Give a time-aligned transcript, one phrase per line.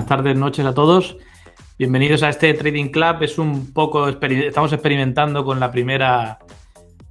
[0.00, 1.18] buenas tardes, noches a todos.
[1.78, 3.22] Bienvenidos a este Trading Club.
[3.22, 6.38] Es un poco, estamos experimentando con la primera,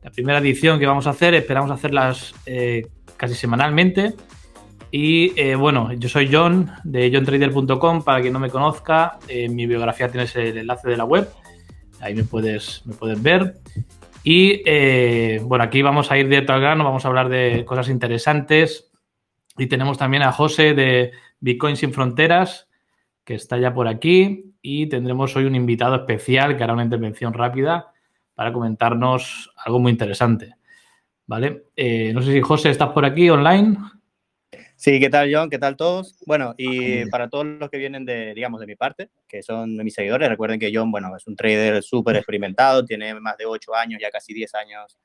[0.02, 1.36] la primera edición que vamos a hacer.
[1.36, 4.16] Esperamos hacerlas eh, casi semanalmente.
[4.90, 8.04] Y eh, bueno, yo soy John de johntrader.com.
[8.04, 11.30] Para quien no me conozca, en mi biografía tienes el enlace de la web.
[12.00, 13.54] Ahí me puedes, me puedes ver.
[14.24, 17.88] Y eh, bueno, aquí vamos a ir directo al grano, vamos a hablar de cosas
[17.88, 18.90] interesantes.
[19.60, 22.66] Y tenemos también a José de Bitcoin sin Fronteras,
[23.24, 27.34] que está ya por aquí y tendremos hoy un invitado especial que hará una intervención
[27.34, 27.92] rápida
[28.34, 30.56] para comentarnos algo muy interesante.
[31.26, 31.66] ¿Vale?
[31.76, 33.78] Eh, no sé si José, ¿estás por aquí online?
[34.76, 35.50] Sí, ¿qué tal, John?
[35.50, 36.18] ¿Qué tal todos?
[36.26, 39.84] Bueno, y para todos los que vienen de, digamos, de mi parte, que son de
[39.84, 43.76] mis seguidores, recuerden que John, bueno, es un trader súper experimentado, tiene más de 8
[43.76, 44.98] años, ya casi 10 años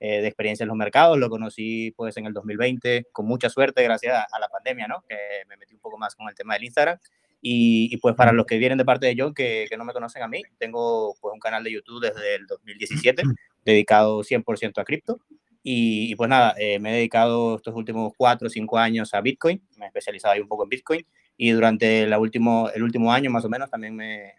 [0.00, 1.18] eh, de experiencia en los mercados.
[1.18, 5.04] Lo conocí, pues, en el 2020, con mucha suerte, gracias a la pandemia, ¿no?
[5.06, 5.16] Que
[5.46, 6.98] me metí un poco más con el tema del Instagram.
[7.40, 10.22] Y, pues para los que vienen de parte de John, que, que, no me conocen
[10.22, 13.22] a mí, tengo pues un canal de YouTube desde el 2017
[13.64, 15.20] dedicado 100% a cripto.
[15.62, 19.62] Y, pues nada, eh, me he dedicado estos últimos cuatro o cinco años a Bitcoin,
[19.76, 23.30] me he especializado ahí un poco en Bitcoin y durante la último, el último año
[23.30, 24.32] más o menos también me,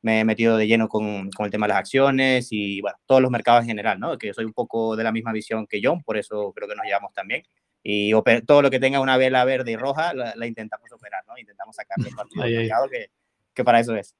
[0.00, 3.20] me he metido de lleno con, con, el tema de las acciones y bueno, todos
[3.20, 4.16] los mercados en general, ¿no?
[4.16, 6.86] Que soy un poco de la misma visión que John, por eso creo que nos
[6.86, 7.42] llevamos también
[7.82, 8.12] y
[8.46, 11.38] todo lo que tenga una vela verde y roja la, intentamos operar, ¿no?
[11.38, 13.10] Intentamos sacarle partido al que,
[13.54, 14.14] que para eso es.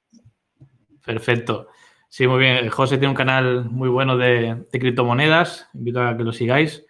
[1.05, 1.69] Perfecto.
[2.08, 2.69] Sí, muy bien.
[2.69, 5.69] José tiene un canal muy bueno de, de, criptomonedas.
[5.75, 6.84] Invito a que lo sigáis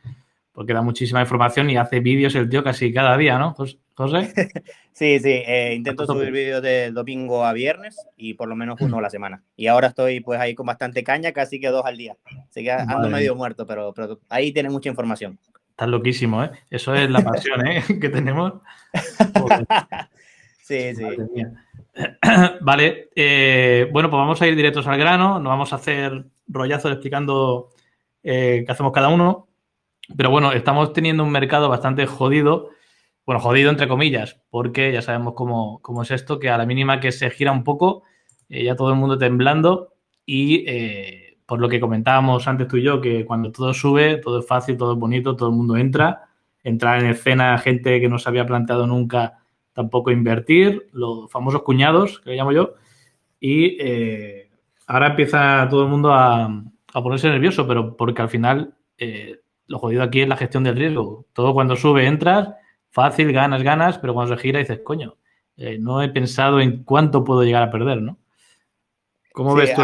[0.52, 3.78] porque da muchísima información y hace vídeos el tío casi cada día, ¿no, José?
[4.92, 5.42] sí, sí.
[5.46, 9.10] Eh, intento subir vídeos de domingo a viernes y por lo menos uno a la
[9.10, 9.42] semana.
[9.56, 12.16] Y ahora estoy pues ahí con bastante caña, casi que dos al día.
[12.48, 15.38] Así que ando medio muerto, pero, pero ahí tiene mucha información.
[15.70, 16.50] Estás loquísimo, ¿eh?
[16.70, 17.82] Eso es la pasión, ¿eh?
[18.00, 18.54] que tenemos.
[20.62, 21.04] sí, sí.
[22.60, 26.92] Vale, eh, bueno, pues vamos a ir directos al grano, no vamos a hacer rollazos
[26.92, 27.70] explicando
[28.22, 29.48] eh, qué hacemos cada uno,
[30.16, 32.70] pero bueno, estamos teniendo un mercado bastante jodido,
[33.26, 37.00] bueno, jodido entre comillas, porque ya sabemos cómo, cómo es esto, que a la mínima
[37.00, 38.02] que se gira un poco,
[38.48, 39.94] eh, ya todo el mundo temblando
[40.24, 40.64] y
[41.50, 44.76] por lo que comentábamos antes tú y yo, que cuando todo sube, todo es fácil,
[44.76, 46.28] todo es bonito, todo el mundo entra.
[46.62, 49.40] Entrar en escena gente que no se había planteado nunca
[49.72, 52.74] tampoco invertir, los famosos cuñados, que le llamo yo.
[53.40, 54.48] Y eh,
[54.86, 56.62] ahora empieza todo el mundo a,
[56.92, 61.26] ponerse nervioso, pero porque al final eh, lo jodido aquí es la gestión del riesgo.
[61.32, 62.50] Todo cuando sube entras,
[62.92, 65.16] fácil, ganas, ganas, pero cuando se gira dices, coño,
[65.56, 68.18] eh, no he pensado en cuánto puedo llegar a perder, ¿no?
[69.32, 69.82] ¿Cómo ves tú?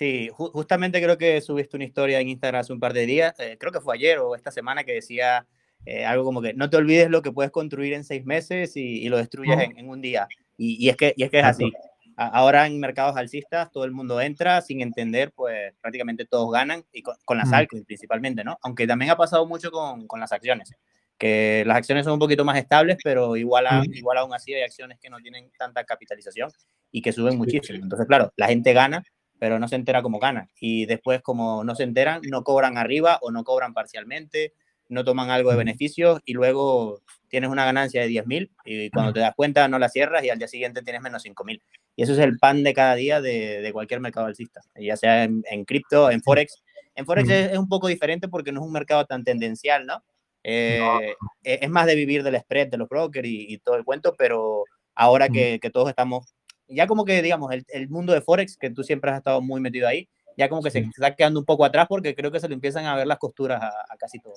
[0.00, 3.58] Sí, justamente creo que subiste una historia en Instagram hace un par de días, eh,
[3.60, 5.46] creo que fue ayer o esta semana, que decía
[5.84, 9.06] eh, algo como que no te olvides lo que puedes construir en seis meses y,
[9.10, 10.26] lo destruyes en, un día.
[10.56, 11.70] Y, es que, y es que es así.
[12.16, 17.02] Ahora en mercados alcistas todo el mundo entra sin entender, pues prácticamente todos ganan, y
[17.02, 18.56] con, las altcoins principalmente, ¿no?
[18.62, 20.72] Aunque también ha pasado mucho con, con, las acciones,
[21.18, 24.98] que las acciones son un poquito más estables, pero igual, igual aún así hay acciones
[24.98, 26.50] que no tienen tanta capitalización
[26.90, 27.80] y que suben muchísimo.
[27.82, 29.04] Entonces, claro, la gente gana
[29.40, 30.50] pero no se entera cómo gana.
[30.60, 34.52] Y después, como no se enteran, no cobran arriba o no cobran parcialmente,
[34.88, 39.20] no toman algo de beneficios y luego tienes una ganancia de 10.000 y cuando te
[39.20, 41.62] das cuenta no la cierras y al día siguiente tienes menos 5.000.
[41.96, 45.24] Y eso es el pan de cada día de, de cualquier mercado alcista, ya sea
[45.24, 46.62] en, cripto, en Forex.
[46.94, 50.04] En Forex es, un poco diferente porque no es un mercado tan tendencial, ¿no?
[50.42, 51.14] Eh,
[51.44, 54.64] e, es más de vivir del spread de los brokers y, todo el cuento, pero
[54.94, 56.34] ahora que, que todos estamos
[56.70, 59.88] ya como que, digamos, el, mundo de Forex, que tú siempre has estado muy metido
[59.88, 62.54] ahí, ya como que se está quedando un poco atrás porque creo que se le
[62.54, 64.34] empiezan a ver las costuras a, casi todo.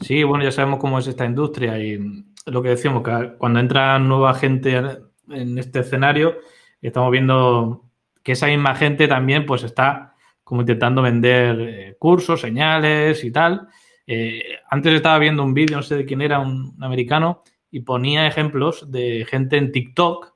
[0.00, 1.98] Sí, bueno, ya sabemos cómo es esta industria y
[2.46, 4.74] lo que decíamos, que cuando entra nueva gente
[5.28, 6.38] en este escenario,
[6.80, 7.84] estamos viendo
[8.22, 10.14] que esa misma gente también pues está
[10.50, 13.68] como intentando vender eh, cursos, señales y tal.
[14.06, 18.26] Eh, antes estaba viendo un vídeo, no sé de quién era, un americano, y ponía
[18.26, 20.29] ejemplos de gente en TikTok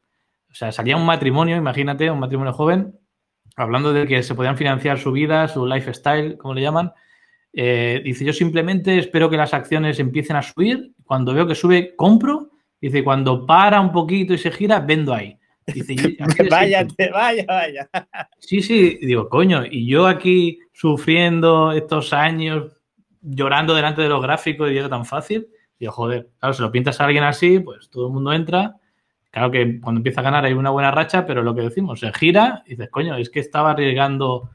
[0.54, 2.96] o sea, salía un matrimonio, imagínate, un matrimonio joven,
[3.56, 6.92] hablando de que se podían financiar su vida, su lifestyle, como le llaman.
[7.52, 10.92] Eh, dice, yo simplemente espero que las acciones empiecen a subir.
[11.02, 12.52] Cuando veo que sube, compro.
[12.80, 15.36] Dice, cuando para un poquito y se gira, vendo ahí.
[15.66, 15.96] Dice,
[16.50, 17.90] vaya, vaya, vaya.
[18.38, 22.80] Sí, sí, digo, coño, y yo aquí sufriendo estos años,
[23.20, 25.48] llorando delante de los gráficos y era tan fácil.
[25.80, 28.76] Digo, joder, claro, si lo pintas a alguien así, pues todo el mundo entra
[29.34, 32.12] Claro que cuando empieza a ganar hay una buena racha, pero lo que decimos, se
[32.12, 34.50] gira y dices, coño, es que estaba arriesgando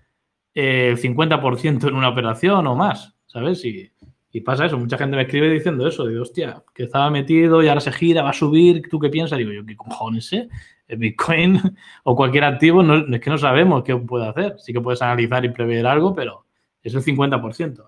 [0.53, 3.65] el 50% en una operación o más, ¿sabes?
[3.65, 3.91] Y,
[4.31, 7.67] Y pasa eso, mucha gente me escribe diciendo eso, digo, hostia, que estaba metido y
[7.67, 9.37] ahora se gira, va a subir, ¿tú qué piensas?
[9.37, 10.47] Digo yo, ¿qué cojones, eh?
[10.87, 11.59] El Bitcoin
[12.05, 14.55] o cualquier activo, no, es que no sabemos qué puede hacer.
[14.59, 16.45] Sí que puedes analizar y prever algo, pero
[16.81, 17.83] es el 50%.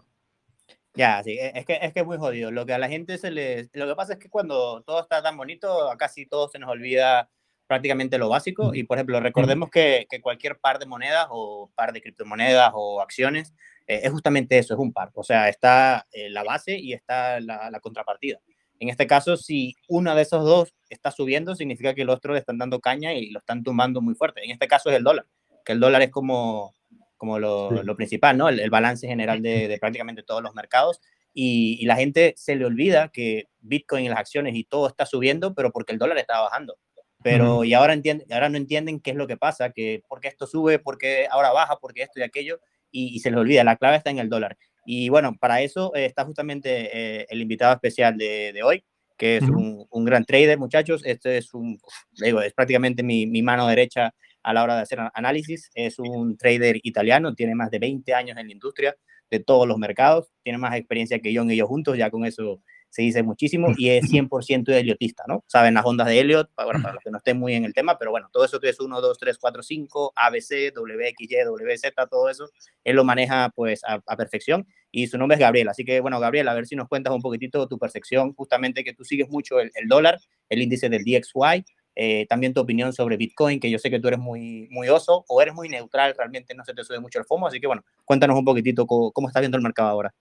[0.94, 2.52] Ya, sí, e, es que, es que es muy jodido.
[2.52, 3.70] Lo que a la gente se le...
[3.74, 6.70] Lo que pasa es que cuando todo está tan bonito, a casi todo se nos
[6.70, 7.30] olvida
[7.68, 8.74] prácticamente lo básico.
[8.76, 13.02] Y, por ejemplo, recordemos que, que cualquier par de monedas o par de criptomonedas o
[13.02, 13.54] acciones
[13.88, 15.12] eh, es justamente eso, es un par.
[15.14, 18.42] O sea, está eh, la base y está la, la, contrapartida.
[18.80, 22.40] En este caso, si uno de esos dos está subiendo, significa que el otro le
[22.40, 24.44] están dando caña y lo están tumbando muy fuerte.
[24.44, 25.26] En este caso es el dólar,
[25.64, 26.74] que el dólar es como
[27.22, 28.50] como lo, lo principal, ¿no?
[28.50, 31.00] El, balance general de, de, prácticamente todos los mercados.
[31.36, 35.06] Y, y, la gente se le olvida que Bitcoin y las acciones y todo está
[35.06, 36.80] subiendo, pero porque el dólar está bajando.
[37.22, 40.30] Pero y ahora, entiende, ahora no entienden qué es lo que pasa, que por qué
[40.30, 42.60] esto sube, por qué ahora baja, por qué esto y aquello,
[42.90, 44.58] y, se les olvida, la clave está en el dólar.
[44.84, 48.84] Y bueno, para eso eh, está justamente eh, el invitado especial de, de hoy,
[49.16, 51.04] que es un, un, gran trader, muchachos.
[51.06, 51.80] Este es un,
[52.14, 54.12] digo, es prácticamente mi, mi mano derecha
[54.44, 55.70] a la hora de hacer análisis.
[55.74, 58.96] Es un trader italiano, tiene más de 20 años en la industria
[59.32, 62.62] de todos los mercados, tiene más experiencia que yo en ellos juntos, ya con eso
[62.90, 65.46] se dice muchísimo, y es 100% eliotista, ¿no?
[65.48, 67.98] Saben las ondas de Elliot, para, para, los que no estén muy en el tema,
[67.98, 72.50] pero bueno, todo eso es 1, 2, 3, 4, 5, ABC, WXY, WZ, todo eso,
[72.84, 76.20] él lo maneja pues a, a perfección, y su nombre es Gabriel, así que bueno,
[76.20, 79.62] Gabriel, a ver si nos cuentas un poquitito tu percepción, justamente que tú sigues mucho
[79.62, 81.64] el, el dólar, el índice del DXY,
[81.96, 85.26] eh, también tu opinión sobre Bitcoin, que yo sé que tú eres muy, muy oso
[85.28, 87.84] o eres muy neutral, realmente no se te sube mucho el FOMO, así que bueno,
[88.06, 90.14] cuéntanos un poquitito cómo, cómo está viendo el mercado ahora.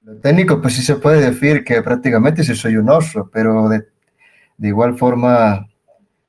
[0.00, 3.86] Lo técnico, pues sí se puede decir que prácticamente sí soy un oso, pero de,
[4.56, 5.66] de igual forma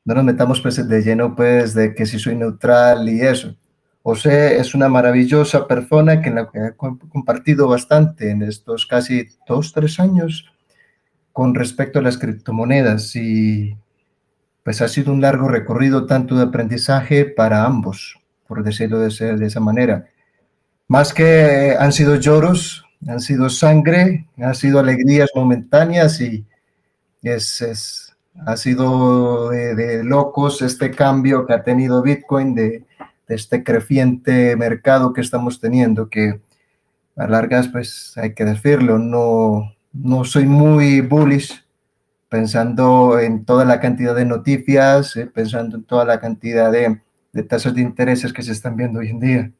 [0.03, 3.55] no nos metamos pues de lleno pues de que si soy neutral y eso.
[4.01, 9.73] José es una maravillosa persona que, la que he compartido bastante en estos casi dos,
[9.73, 10.49] tres años
[11.37, 13.77] con respecto a las criptomonedas y
[14.63, 19.45] pues ha sido un largo recorrido tanto de aprendizaje para ambos, por decirlo de, de
[19.45, 20.07] esa manera.
[20.87, 26.43] Más que han sido lloros, han sido sangre, han sido alegrías momentáneas y
[27.21, 28.15] es,
[28.47, 32.83] ha sido de, de, locos este cambio que ha tenido Bitcoin, de,
[33.27, 36.41] de, este creciente mercado que estamos teniendo, que
[37.15, 41.63] a largas, pues hay que decirlo, no, no soy muy bullish
[42.29, 46.99] pensando en toda la cantidad de noticias, eh, pensando en toda la cantidad de,
[47.43, 49.51] tasas de intereses que se están viendo hoy en día.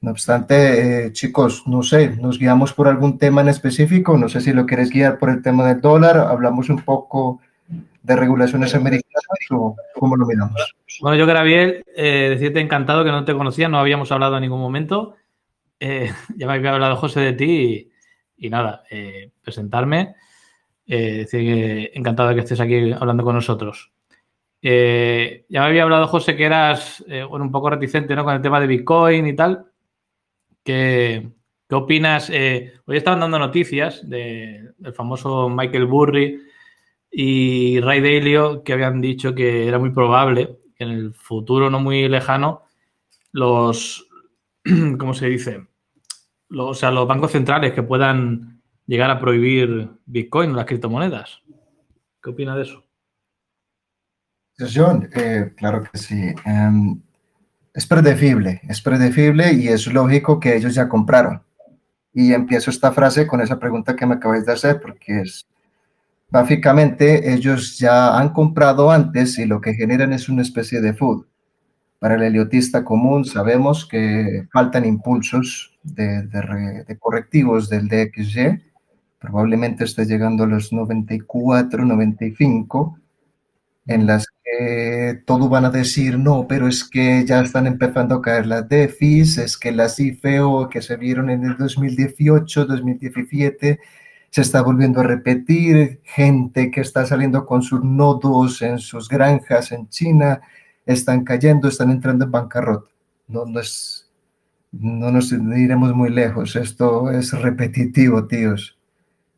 [0.00, 4.40] No obstante, eh, chicos, no sé, nos guiamos por algún tema en específico, no sé
[4.40, 7.40] si lo quieres guiar por el tema del dólar, hablamos un poco
[8.02, 10.74] de regulaciones americanas o cómo lo miramos.
[11.00, 14.60] Bueno, yo, Gabriel, eh, decirte encantado que no te conocía, no habíamos hablado en ningún
[14.60, 15.16] momento.
[15.80, 17.90] Eh, ya me había hablado José de ti
[18.38, 20.14] y nada, eh, presentarme.
[20.86, 23.92] Eh, decir que encantado de que estés aquí hablando con nosotros.
[24.62, 28.24] Eh, ya me había hablado, José, que eras un poco reticente ¿no?
[28.24, 29.66] con el tema de Bitcoin y tal.
[30.64, 31.28] ¿Qué,
[31.68, 32.30] qué opinas?
[32.30, 36.40] Hoy estaban dando noticias de, del famoso Michael Burry
[37.10, 41.80] y Ray Dalio que habían dicho que era muy probable que en el futuro no
[41.80, 42.62] muy lejano
[43.32, 44.08] los,
[44.98, 45.67] ¿cómo se dice?
[46.50, 51.42] O sea, los bancos centrales que puedan llegar a prohibir Bitcoin o las criptomonedas.
[52.22, 52.84] ¿Qué opina de eso?
[54.58, 56.34] John, eh, claro que sí.
[56.44, 57.00] Um,
[57.74, 61.42] es predecible, es predecible y es lógico que ellos ya compraron.
[62.12, 65.46] Y empiezo esta frase con esa pregunta que me acabáis de hacer, porque es,
[66.28, 71.26] básicamente, ellos ya han comprado antes y lo que generan es una especie de food.
[71.98, 78.62] Para el heliotista común sabemos que faltan impulsos de, de, de correctivos del DXY,
[79.18, 82.98] probablemente esté llegando a los 94, 95,
[83.86, 88.22] en las que todos van a decir, no, pero es que ya están empezando a
[88.22, 93.80] caer las DEFIs, es que las IFO que se vieron en el 2018, 2017,
[94.30, 99.72] se está volviendo a repetir, gente que está saliendo con sus nodos en sus granjas
[99.72, 100.40] en China,
[100.88, 102.90] están cayendo, están entrando en bancarrota.
[103.28, 104.10] No, no, es,
[104.72, 108.78] no nos iremos muy lejos, esto es repetitivo, tíos.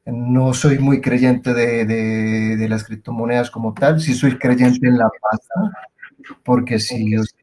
[0.07, 4.97] No soy muy creyente de, de, de las criptomonedas como tal, sí soy creyente en
[4.97, 5.89] la pasta,
[6.45, 7.35] porque si os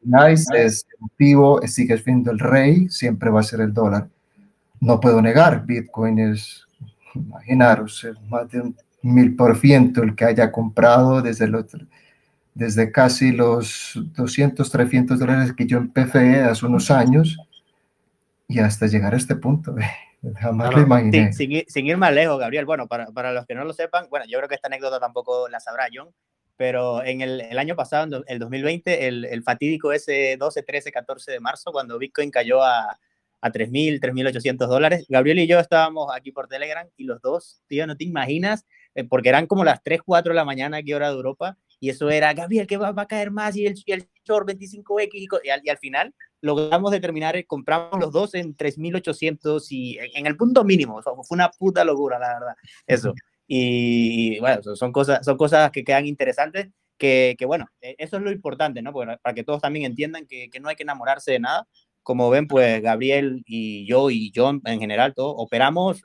[0.56, 4.08] es motivo, sigue siendo el rey, siempre va a ser el dólar.
[4.80, 6.66] No puedo negar, Bitcoin es,
[7.14, 11.86] imaginaros, es más de un mil por ciento el que haya comprado desde el otro
[12.58, 17.38] desde casi los 200, 300 dólares que yo empecé hace unos años
[18.48, 19.76] y hasta llegar a este punto.
[20.40, 21.32] Jamás lo imaginé.
[21.34, 22.66] sin, ir, más lejos, Gabriel.
[22.66, 25.48] Bueno, para, para, los que no lo sepan, bueno, yo creo que esta anécdota tampoco
[25.50, 26.10] la sabrá John,
[26.56, 30.92] pero en el, el año pasado, en el 2020, el, el, fatídico ese 12, 13,
[30.92, 32.98] 14 de marzo, cuando Bitcoin cayó a,
[33.40, 37.86] a 3.000, 3.800 dólares, Gabriel y yo estábamos aquí por Telegram y los dos, tío,
[37.86, 41.10] no te imaginas, eh, porque eran como las 3, 4 de la mañana aquí hora
[41.10, 43.92] de Europa, y eso era, Gabriel, que va, va a caer más, y el, y
[43.92, 48.56] el short 25X, y, al, y al final logramos determinar, eh, compramos los dos en
[48.56, 51.02] 3.800 y en, el punto mínimo.
[51.02, 52.56] fue una puta locura, la verdad,
[52.86, 53.14] eso.
[53.48, 58.24] Y, bueno, son cosas, son cosas que quedan interesantes, que, que bueno, e, eso es
[58.24, 58.92] lo importante, ¿no?
[58.92, 61.68] Para, para que todos también entiendan que, que, no hay que enamorarse de nada.
[62.04, 66.02] Como ven, pues Gabriel y yo y John en general, todos operamos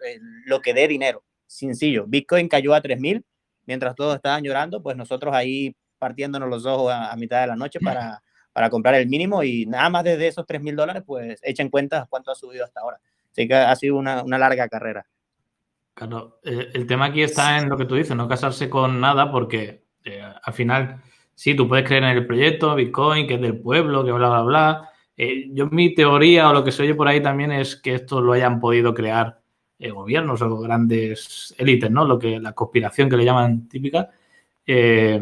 [0.46, 1.24] lo que dé dinero.
[1.46, 2.06] Sencillo.
[2.08, 3.24] Bitcoin cayó a 3.000,
[3.66, 7.56] mientras todos estaban llorando, pues nosotros ahí partiéndonos los ojos a, a mitad de la
[7.56, 11.40] noche para para comprar el mínimo y nada más desde esos 3 mil dólares, pues
[11.42, 13.00] echen cuenta cuánto ha subido hasta ahora.
[13.30, 15.06] Así que ha sido una, una larga carrera.
[15.94, 19.30] Claro, eh, el tema aquí está en lo que tú dices, no casarse con nada
[19.30, 21.02] porque eh, al final,
[21.34, 24.42] sí, tú puedes creer en el proyecto, Bitcoin, que es del pueblo, que bla, bla,
[24.42, 24.90] bla.
[25.16, 28.20] Eh, yo mi teoría o lo que se oye por ahí también es que esto
[28.20, 29.41] lo hayan podido crear
[29.78, 32.04] gobiernos o grandes élites, ¿no?
[32.04, 34.10] Lo que la conspiración que le llaman típica
[34.64, 35.20] es,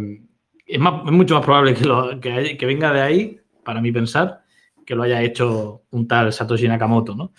[0.78, 4.42] mucho más probable que, venga de ahí, para mí pensar,
[4.84, 7.32] que lo haya hecho un tal Satoshi Nakamoto, ¿no?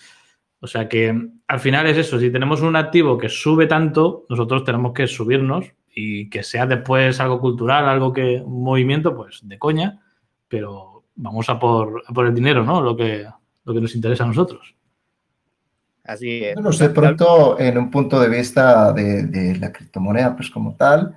[0.60, 4.64] O sea que al final es eso, si tenemos un activo que sube tanto, nosotros
[4.64, 9.58] tenemos que subirnos y que sea después algo cultural, algo que, un movimiento, pues de
[9.58, 10.00] coña,
[10.48, 12.80] pero vamos a por, a por el dinero, ¿no?
[12.80, 13.26] Lo que,
[13.64, 14.74] lo que nos interesa a nosotros.
[16.04, 16.54] Así es.
[16.54, 21.16] Bueno, de pronto, en un punto de vista de, de la criptomoneda, pues como tal,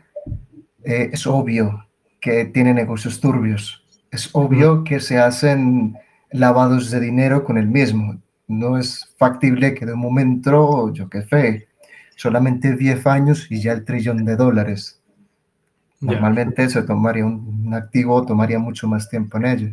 [0.84, 1.88] eh, es obvio
[2.22, 3.84] que tiene negocios turbios.
[4.12, 5.98] Es obvio que se hacen
[6.32, 8.22] lavados de dinero con el mismo.
[8.48, 11.68] No es factible que de un momento, yo qué sé,
[12.16, 15.02] solamente 10 años y ya el trillón de dólares.
[16.00, 19.70] Normalmente se tomaría un, activo, tomaría mucho más tiempo en ello.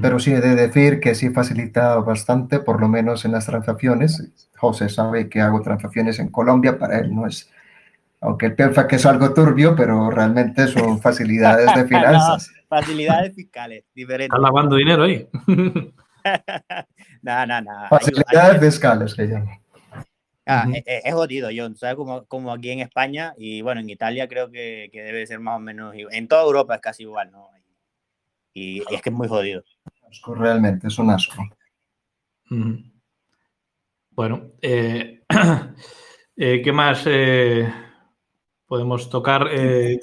[0.00, 4.30] Pero sí he de decir que sí facilita bastante, por lo menos en las transacciones.
[4.56, 7.50] José sabe que hago transacciones en Colombia, para él no es
[8.24, 12.50] aunque él piensa que es algo turbio, pero realmente son facilidades de finanzas.
[12.68, 14.34] facilidades fiscales, diferentes.
[14.34, 15.28] Están lavando dinero ahí.
[17.22, 17.88] no, no, no.
[17.90, 19.60] Facilidades fiscales se llama.
[20.46, 21.96] Ah, es, es, jodido, John, ¿sabes?
[21.96, 25.56] Como, como aquí en España y bueno, en Italia creo que, que, debe ser más
[25.56, 26.14] o menos igual.
[26.14, 27.50] En toda Europa es casi igual, ¿no?
[28.54, 29.62] Y, y es que es muy jodido.
[30.26, 31.44] Realmente, es un asco.
[34.10, 35.22] Bueno, eh,
[36.36, 37.02] eh, ¿qué más?
[37.06, 37.68] Eh,
[38.66, 39.48] podemos tocar.
[39.50, 39.98] Eh...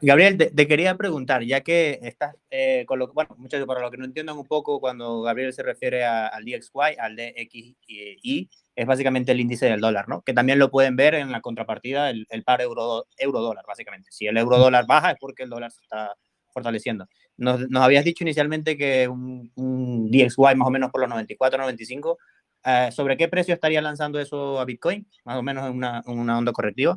[0.00, 3.98] Gabriel, te, quería preguntar, ya que estás eh, con lo bueno, muchachos, para los que
[3.98, 9.40] no entiendan un poco, cuando Gabriel se refiere al DXY, al DXY, es básicamente el
[9.40, 10.22] índice del dólar, ¿no?
[10.22, 14.10] Que también lo pueden ver en la contrapartida, el, el par euro, euro dólar, básicamente.
[14.10, 16.14] Si el euro dólar baja es porque el dólar se está
[16.52, 17.08] fortaleciendo.
[17.36, 21.60] Nos, nos habías dicho inicialmente que un, un, DXY más o menos por los 94,
[21.60, 22.18] 95.
[22.64, 25.06] Eh, ¿Sobre qué precio estaría lanzando eso a Bitcoin?
[25.24, 26.96] Más o menos en una, una onda correctiva.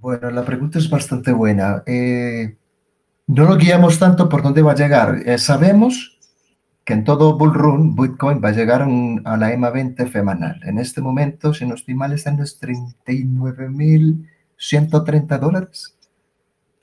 [0.00, 1.82] Bueno, la pregunta es bastante buena.
[1.86, 2.56] Eh,
[3.26, 5.22] no lo guiamos tanto por dónde va a llegar.
[5.24, 6.18] Eh, sabemos
[6.84, 8.86] que en todo bull run Bitcoin va a llegar
[9.24, 10.60] a la EMA 20 semanal.
[10.64, 15.96] En este momento, si no estoy mal, están los 39.130 dólares.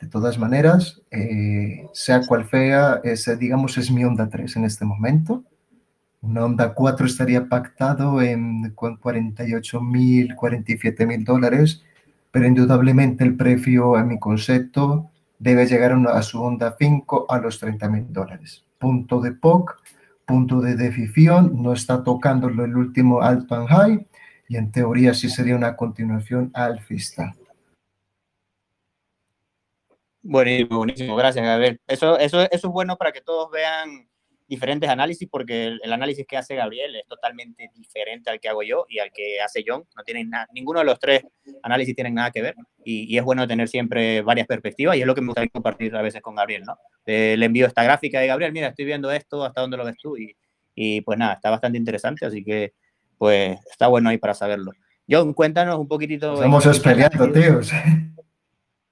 [0.01, 3.01] De todas maneras, eh, sea cual sea,
[3.37, 5.43] digamos, es mi onda 3 en este momento.
[6.21, 11.83] Una onda 4 estaría pactado en 48.000, 47.000 dólares
[12.31, 17.59] pero indudablemente el precio, en mi concepto, debe llegar a su onda 5 a los
[17.59, 18.63] 30 mil dólares.
[18.79, 19.75] Punto de POC,
[20.25, 24.07] punto de decisión, no está tocando el último alto and high
[24.47, 27.35] y en teoría sí sería una continuación alfista.
[30.23, 31.79] Buenísimo, buenísimo, gracias Gabriel.
[31.87, 34.07] Eso, eso, eso es bueno para que todos vean
[34.47, 38.85] diferentes análisis porque el, análisis que hace Gabriel es totalmente diferente al que hago yo
[38.89, 39.85] y al que hace John.
[39.95, 41.23] No tienen nada, ninguno de los tres
[41.63, 45.15] análisis tienen nada que ver y, es bueno tener siempre varias perspectivas y es lo
[45.15, 46.77] que me gustaría compartir a veces con Gabriel, ¿no?
[47.05, 50.17] le envío esta gráfica de Gabriel, mira, estoy viendo esto, ¿hasta dónde lo ves tú?
[50.17, 50.35] Y,
[50.75, 52.73] y pues nada, está bastante interesante, así que
[53.17, 54.71] pues está bueno ahí para saberlo.
[55.09, 56.33] John, cuéntanos un poquitito.
[56.35, 57.71] Estamos peleando, tíos.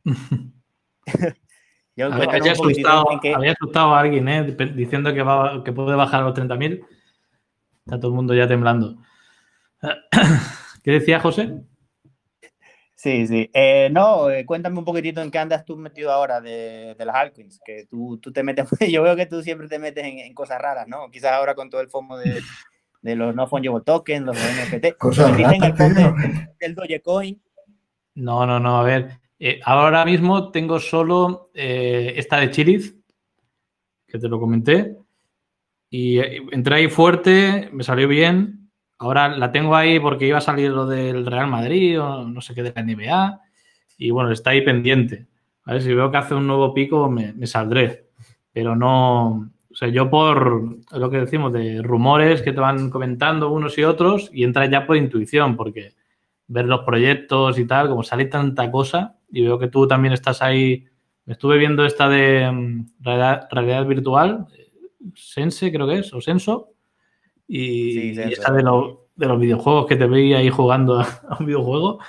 [1.97, 4.43] había, asustado, había, asustado, a alguien, ¿eh?
[4.75, 6.85] Diciendo que, va, que puede bajar a los 30.000.
[7.85, 8.97] Está todo el mundo ya temblando.
[10.83, 11.61] ¿Qué decía José?
[12.95, 13.49] Sí, sí.
[13.53, 17.15] Eh, no, eh, cuéntame un poquitito en qué andas tú metido ahora de, de las
[17.15, 20.33] altcoins, que tú, tú, te metes, yo veo que tú siempre te metes en, en,
[20.33, 21.09] cosas raras, ¿no?
[21.09, 22.41] Quizás ahora con todo el FOMO de,
[23.01, 24.97] de los no fungible tokens, los NFT.
[24.97, 25.75] Cosa tienen el
[26.59, 27.41] del Dogecoin.
[28.15, 29.18] No, no, no, a ver.
[29.39, 32.95] Eh, ahora mismo tengo solo eh, esta de Chiliz,
[34.05, 34.97] que te lo comenté.
[35.89, 38.69] Y eh, entré ahí fuerte, me salió bien.
[38.97, 42.53] Ahora la tengo ahí porque iba a salir lo del Real Madrid o no sé
[42.53, 43.41] qué de la NBA.
[43.97, 45.27] Y bueno, está ahí pendiente.
[45.63, 48.09] A ver si veo que hace un nuevo pico, me, me saldré.
[48.51, 53.51] Pero no, o sea, yo por lo que decimos de rumores que te van comentando
[53.51, 55.93] unos y otros y entras ya por intuición, porque
[56.49, 60.41] ver los proyectos y tal, como sale tanta cosa, y veo que tú también estás
[60.41, 60.85] ahí.
[61.25, 64.47] Me estuve viendo esta de mm, realidad, virtual,
[65.15, 66.73] Sense creo que es, o Senso,
[67.47, 68.63] y, esta de,
[69.15, 71.99] de, los videojuegos que te veía ahí jugando a un videojuego.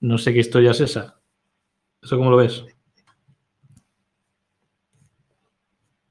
[0.00, 1.20] No sé qué historia es esa.
[2.02, 2.64] ¿Eso cómo lo ves?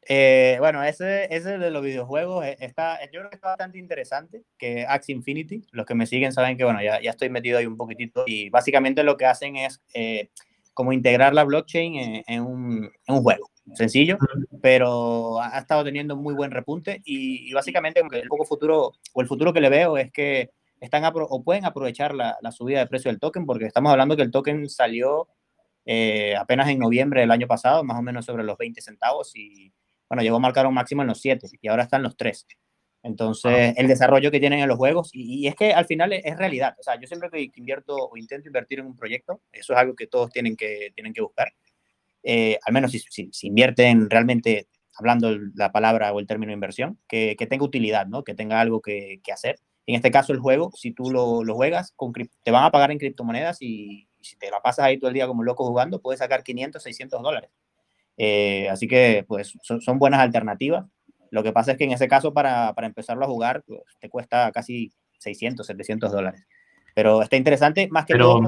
[0.08, 4.44] Eh, bueno, ese, ese de los videojuegos eh, está, yo creo que está bastante interesante,
[4.58, 7.66] que Axie Infinity, los que me siguen saben que, bueno, ya, ya estoy metido ahí
[7.66, 10.30] un poquitito y básicamente lo que hacen es eh,
[10.74, 14.18] como integrar la blockchain en, un, en, un, juego, sencillo,
[14.62, 19.54] pero ha, estado teniendo muy buen repunte y, básicamente el poco futuro, o el futuro
[19.54, 20.50] que le veo es que
[20.82, 24.24] están o pueden aprovechar la, la, subida de precio del token, porque estamos hablando que
[24.24, 25.30] el token salió
[26.38, 29.72] apenas en noviembre del año pasado, más o menos sobre los 20 centavos y
[30.14, 32.46] bueno, llegó a marcar un máximo en los 7 y ahora están los 3.
[33.02, 36.76] Entonces, el desarrollo que tienen en los juegos, y, es que al final es, realidad.
[36.80, 39.96] O sea, yo siempre que invierto o intento invertir en un proyecto, eso es algo
[39.96, 41.52] que todos tienen que, tienen que buscar.
[42.22, 47.36] Eh, al menos si, si, invierten realmente, hablando la palabra o el término inversión, que,
[47.36, 48.24] que tenga utilidad, ¿no?
[48.24, 49.56] Que tenga algo que, que, hacer.
[49.88, 52.92] En este caso, el juego, si tú lo, lo juegas, con, te van a pagar
[52.92, 56.02] en criptomonedas y, y, si te la pasas ahí todo el día como loco jugando,
[56.02, 57.50] puedes sacar 500, 600 dólares.
[58.18, 60.86] Eh, así que pues son, buenas alternativas.
[61.32, 64.10] Lo que pasa es que en ese caso para, para empezarlo a jugar pues, te
[64.10, 66.46] cuesta casi 600, 700 dólares.
[66.94, 68.40] Pero está interesante más que pero,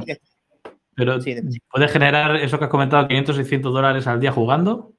[0.96, 1.20] Pero
[1.72, 4.94] ¿puedes generar eso que has comentado, 500, 600 dólares al día jugando?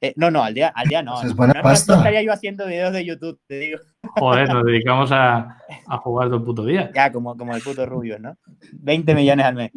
[0.00, 1.20] Eh, no, no, al día, al día no.
[1.22, 1.92] Es buena no, pasta.
[1.92, 3.78] no, estaría yo haciendo videos de YouTube, te digo.
[4.16, 6.90] Joder, nos dedicamos a, a jugar todo el puto día.
[6.94, 8.36] Ya, como, como el puto Rubio, ¿no?
[8.74, 9.72] 20 millones al mes.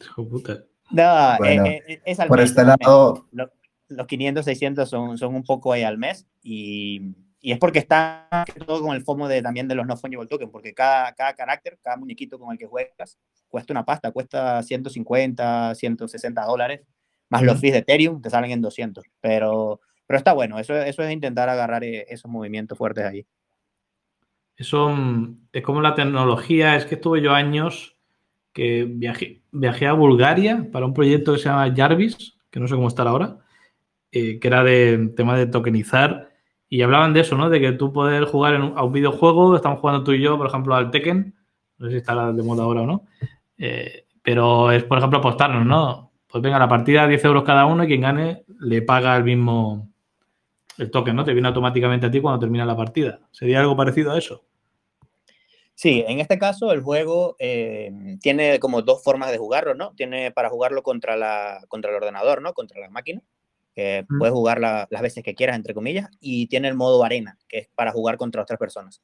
[0.00, 0.64] Hijo puta.
[0.90, 3.26] No, eh, eh, es al por este lado.
[3.32, 8.26] Los, 500, 600 son, son un poco ahí al mes y, y es porque está
[8.66, 11.78] todo con el FOMO de, también de los no fungible token, porque cada, cada carácter,
[11.82, 13.18] cada muñequito con el que juegas,
[13.48, 16.80] cuesta una pasta, cuesta 150, 160 dólares,
[17.28, 21.02] más los fees de Ethereum te salen en 200, pero, pero está bueno, eso, eso
[21.02, 23.26] es intentar agarrar eh, esos movimientos fuertes ahí.
[24.56, 27.93] Eso mm, es como la tecnología, es que estuve yo años
[28.54, 32.76] que viajé, viajé a Bulgaria para un proyecto que se llama Jarvis, que no sé
[32.76, 33.38] cómo estar ahora,
[34.12, 36.30] eh, que era de tema de tokenizar.
[36.68, 37.50] Y hablaban de eso, ¿no?
[37.50, 40.74] De que tú poder jugar a un videojuego, estamos jugando tú y yo, por ejemplo,
[40.74, 41.34] al Tekken,
[41.78, 43.04] no sé si está de moda ahora o no,
[43.58, 46.12] eh, pero es, por ejemplo, apostarnos, ¿no?
[46.28, 49.92] Pues venga, la partida 10 euros cada uno y quien gane le paga el mismo,
[50.78, 51.24] el token, ¿no?
[51.24, 53.20] Te viene automáticamente a ti cuando termina la partida.
[53.30, 54.44] ¿Sería algo parecido a eso?
[55.76, 59.92] Sí, en este caso el juego eh, tiene como dos formas de jugarlo, ¿no?
[59.96, 62.54] Tiene para jugarlo contra, la, contra el ordenador, ¿no?
[62.54, 63.20] Contra la máquina,
[63.74, 67.58] que puedes jugar las veces que quieras, entre comillas, y tiene el modo arena, que
[67.58, 69.02] es para jugar contra otras personas.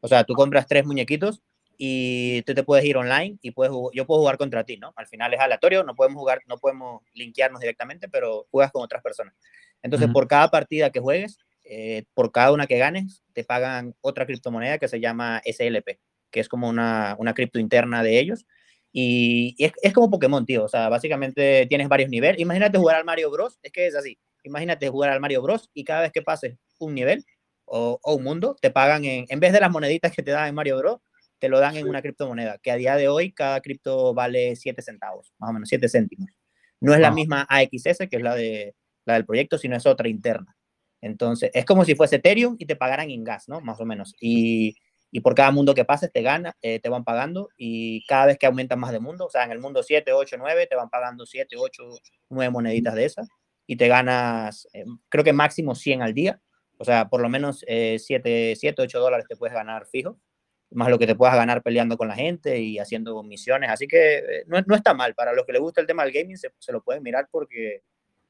[0.00, 1.42] O sea, tú compras tres muñequitos
[1.76, 4.92] y tú te puedes ir online y puedes, yo puedo jugar contra ti, ¿no?
[4.94, 9.02] Al final es aleatorio, no podemos jugar, no podemos linkearnos directamente, pero juegas con otras
[9.02, 9.34] personas.
[9.82, 14.24] Entonces, por cada partida que juegues, eh, por cada una que ganes, te pagan otra
[14.24, 15.98] criptomoneda que se llama SLP
[16.32, 18.46] que es como una, una cripto interna de ellos.
[18.90, 20.64] Y, es, es, como Pokémon, tío.
[20.64, 22.40] O sea, básicamente tienes varios niveles.
[22.40, 23.58] Imagínate jugar al Mario Bros.
[23.62, 24.18] Es que es así.
[24.42, 25.70] Imagínate jugar al Mario Bros.
[25.72, 27.24] y cada vez que pases un nivel
[27.64, 30.48] o, o un mundo, te pagan en, en vez de las moneditas que te dan
[30.48, 31.00] en Mario Bros.,
[31.42, 34.80] te lo dan en una criptomoneda, que a día de hoy cada cripto vale 7
[34.80, 36.30] centavos, más o menos 7 céntimos.
[36.80, 40.08] No es la misma AXS, que es la, de, la del proyecto, sino es otra
[40.08, 40.56] interna.
[41.00, 43.60] Entonces, es como si fuese Ethereum y te pagaran en gas, ¿no?
[43.60, 44.14] Más o menos.
[44.20, 44.76] Y
[45.14, 48.38] y por cada mundo que pases te gana, eh, te van pagando y cada vez
[48.38, 50.88] que aumentas más de mundo, o sea, en el mundo 7, 8, 9, te van
[50.88, 51.82] pagando 7, 8,
[52.30, 53.28] 9 moneditas de esas
[53.66, 56.40] y te ganas, eh, creo que máximo 100 al día,
[56.78, 60.18] o sea, por lo menos 7, 7, 8 dólares te puedes ganar fijo,
[60.70, 64.16] más lo que te puedas ganar peleando con la gente y haciendo misiones, así que
[64.16, 66.50] eh, no, no, está mal, para los que les gusta el tema del gaming se,
[66.58, 67.82] se lo pueden mirar porque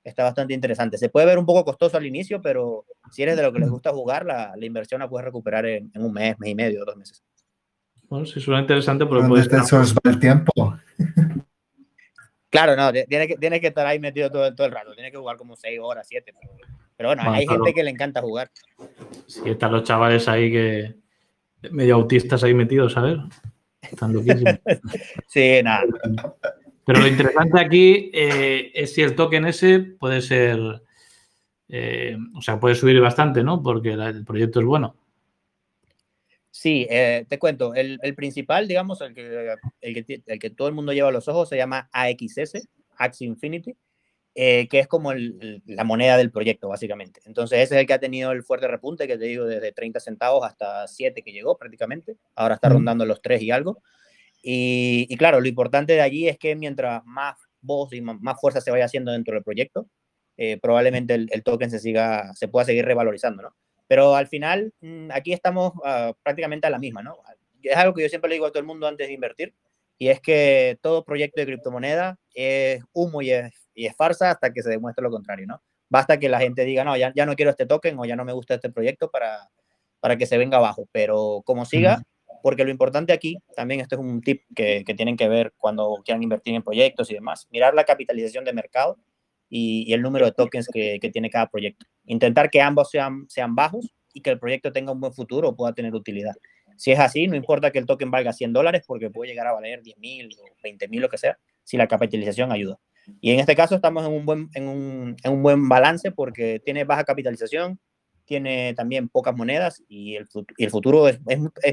[0.05, 0.99] está bastante interesante.
[0.99, 3.71] Se puede ver un poco costoso al inicio, pero si eres de lo que les
[3.71, 6.85] gusta jugar, la, la inversión la puedes recuperar en, en, un mes, mes y medio,
[6.85, 7.23] dos meses.
[8.09, 9.47] Bueno, sí, suena interesante porque puedes...
[9.47, 10.53] Eso es el tiempo.
[12.51, 15.17] Claro, no, tiene que, tiene que estar ahí metido todo, todo el rato, tiene que
[15.17, 16.35] jugar como seis horas, siete.
[16.39, 16.53] Pero,
[16.97, 18.51] pero bueno, bueno, hay gente que le encanta jugar.
[19.27, 20.95] Sí, están los chavales ahí que,
[21.71, 23.19] medio autistas ahí metidos, ¿sabes?
[23.81, 24.59] Están loquísimos.
[25.29, 25.85] sí, nada.
[26.85, 30.83] Pero lo interesante aquí eh, es si el token ese puede ser,
[31.69, 33.63] eh, o sea, puede subir bastante, ¿no?
[33.63, 34.97] Porque el proyecto es bueno.
[36.51, 41.09] Sí, eh, te cuento, el, principal, digamos, el que, el que, todo el mundo lleva
[41.09, 42.69] a los ojos se llama AXS,
[42.99, 43.75] Axie Infinity,
[44.35, 47.21] que es como la moneda del proyecto, básicamente.
[47.25, 49.99] Entonces, ese es el que ha tenido el fuerte repunte, que te digo, desde 30
[50.01, 52.17] centavos hasta 7 que llegó prácticamente.
[52.35, 53.83] Ahora está rondando los 3 y algo.
[54.43, 58.73] Y, claro, lo importante de allí es que mientras más voz y más, fuerza se
[58.73, 59.87] vaya haciendo dentro del proyecto,
[60.37, 63.55] eh, probablemente el, token se, siga, se pueda seguir revalorizando, ¿no?
[63.87, 67.19] Pero al final, mm, aquí estamos ah, prácticamente a la misma, ¿no?
[67.63, 69.55] Es algo que yo siempre le digo a todo el mundo antes de invertir,
[69.99, 73.55] y es que todo proyecto de criptomoneda es humo y es,
[73.97, 75.63] farsa hasta que se demuestre lo contrario, ¿no?
[75.89, 78.25] Basta que la gente diga, no, ya, ya no quiero este token o ya no
[78.25, 79.49] me gusta este proyecto para,
[80.01, 82.03] para que se venga abajo, pero como siga,
[82.43, 86.23] porque lo importante aquí, también esto es un tip que, tienen que ver cuando quieran
[86.23, 88.99] invertir en proyectos y demás, mirar la capitalización de mercado
[89.49, 91.87] y, el número de tokens que, tiene cada proyecto.
[92.07, 95.73] Intentar que ambos sean, bajos y que el proyecto tenga un buen futuro o pueda
[95.73, 96.35] tener utilidad.
[96.77, 99.53] Si es así, no importa que el token valga 100 dólares porque puede llegar a
[99.53, 102.79] valer 10 mil o 20 mil, lo que sea, si la capitalización ayuda.
[103.21, 107.79] Y en este caso estamos en un buen balance porque tiene baja capitalización,
[108.25, 111.21] tiene también pocas monedas y el, y el futuro es,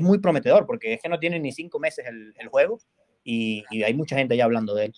[0.02, 2.80] muy prometedor porque es que no tiene ni cinco meses el, juego
[3.24, 4.94] y, y, hay mucha gente ya hablando de él.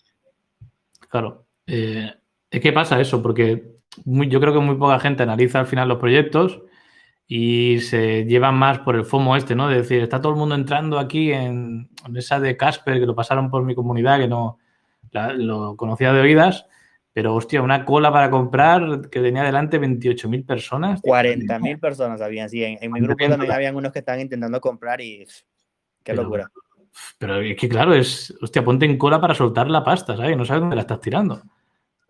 [1.09, 1.45] Claro.
[1.67, 2.11] Eh,
[2.49, 3.63] es que pasa eso, porque
[4.05, 6.61] yo creo que muy poca gente analiza al final los proyectos
[7.27, 9.69] y se llevan más por el FOMO este, ¿no?
[9.69, 13.15] De decir, está todo el mundo entrando aquí en, en esa de Casper, que lo
[13.15, 14.57] pasaron por mi comunidad, que no
[15.35, 16.65] lo conocía de oídas,
[17.13, 21.01] pero, hostia, una cola para comprar que tenía delante 28.000 personas.
[21.01, 22.63] 40.000 personas habían, sí.
[22.63, 25.25] En, mi grupo también habían unos que estaban intentando comprar y.
[26.03, 26.49] Qué locura.
[27.17, 28.33] Pero es que, claro, es.
[28.41, 30.37] Hostia, ponte en cola para soltar la pasta, ¿sabes?
[30.37, 31.41] No sabes dónde la estás tirando.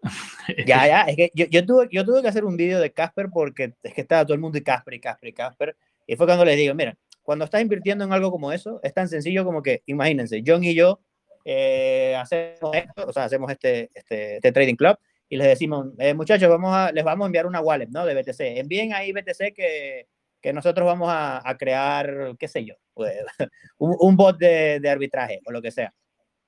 [0.67, 1.01] ya, ya.
[1.03, 3.93] Es que yo, yo, tuve, yo tuve que hacer un vídeo de Casper porque es
[3.93, 5.77] que estaba todo el mundo y Casper y Casper y Casper.
[6.05, 9.07] Y fue cuando les digo, mira, cuando estás invirtiendo en algo como eso, es tan
[9.07, 10.99] sencillo como que, imagínense, John y yo
[11.45, 14.97] eh, hacemos esto, o sea, hacemos este, este, este trading club
[15.29, 18.05] y les decimos, eh, muchachos, vamos a, les vamos a enviar una wallet, ¿no?
[18.05, 18.39] De BTC.
[18.59, 20.07] Envíen ahí BTC que,
[20.41, 23.13] que nosotros vamos a, a, crear, qué sé yo, pues,
[23.77, 25.93] un, un, bot de, de, arbitraje o lo que sea.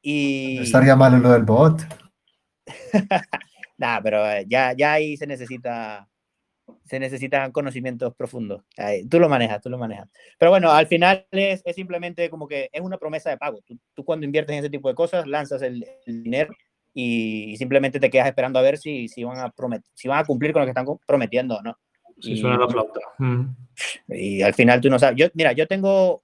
[0.02, 0.62] Y...
[0.62, 1.82] estaría mal lo del bot.
[3.78, 6.10] Nada, pero eh, ya, ya ahí se necesita
[6.86, 8.64] se necesitan conocimientos profundos.
[9.10, 10.10] tú lo manejas, tú lo manejas.
[10.38, 13.60] Pero bueno, al final es, es simplemente como que es una promesa de pago.
[13.66, 16.54] Tú, tú, cuando inviertes en ese tipo de cosas, lanzas el, dinero
[16.94, 20.26] y simplemente te quedas esperando a ver si, si, van, a prometer, si van a
[20.26, 21.78] cumplir con lo que están prometiendo no.
[22.20, 23.00] Si suena la flauta.
[23.18, 23.56] Mm.
[24.10, 25.18] Y al final tú no sabes.
[25.18, 26.24] Yo, mira, yo tengo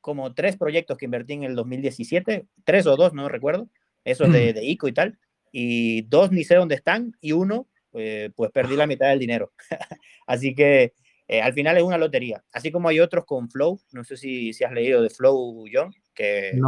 [0.00, 3.68] como tres proyectos que invertí en el 2017, tres o dos, no recuerdo,
[4.04, 4.54] esos de, mm.
[4.54, 5.18] de ICO y tal,
[5.52, 9.52] y dos ni sé dónde están, y uno eh, pues perdí la mitad del dinero.
[10.26, 10.92] Así que
[11.26, 12.42] eh, al final es una lotería.
[12.52, 15.92] Así como hay otros con Flow, no sé si, si has leído de Flow, John,
[16.14, 16.58] que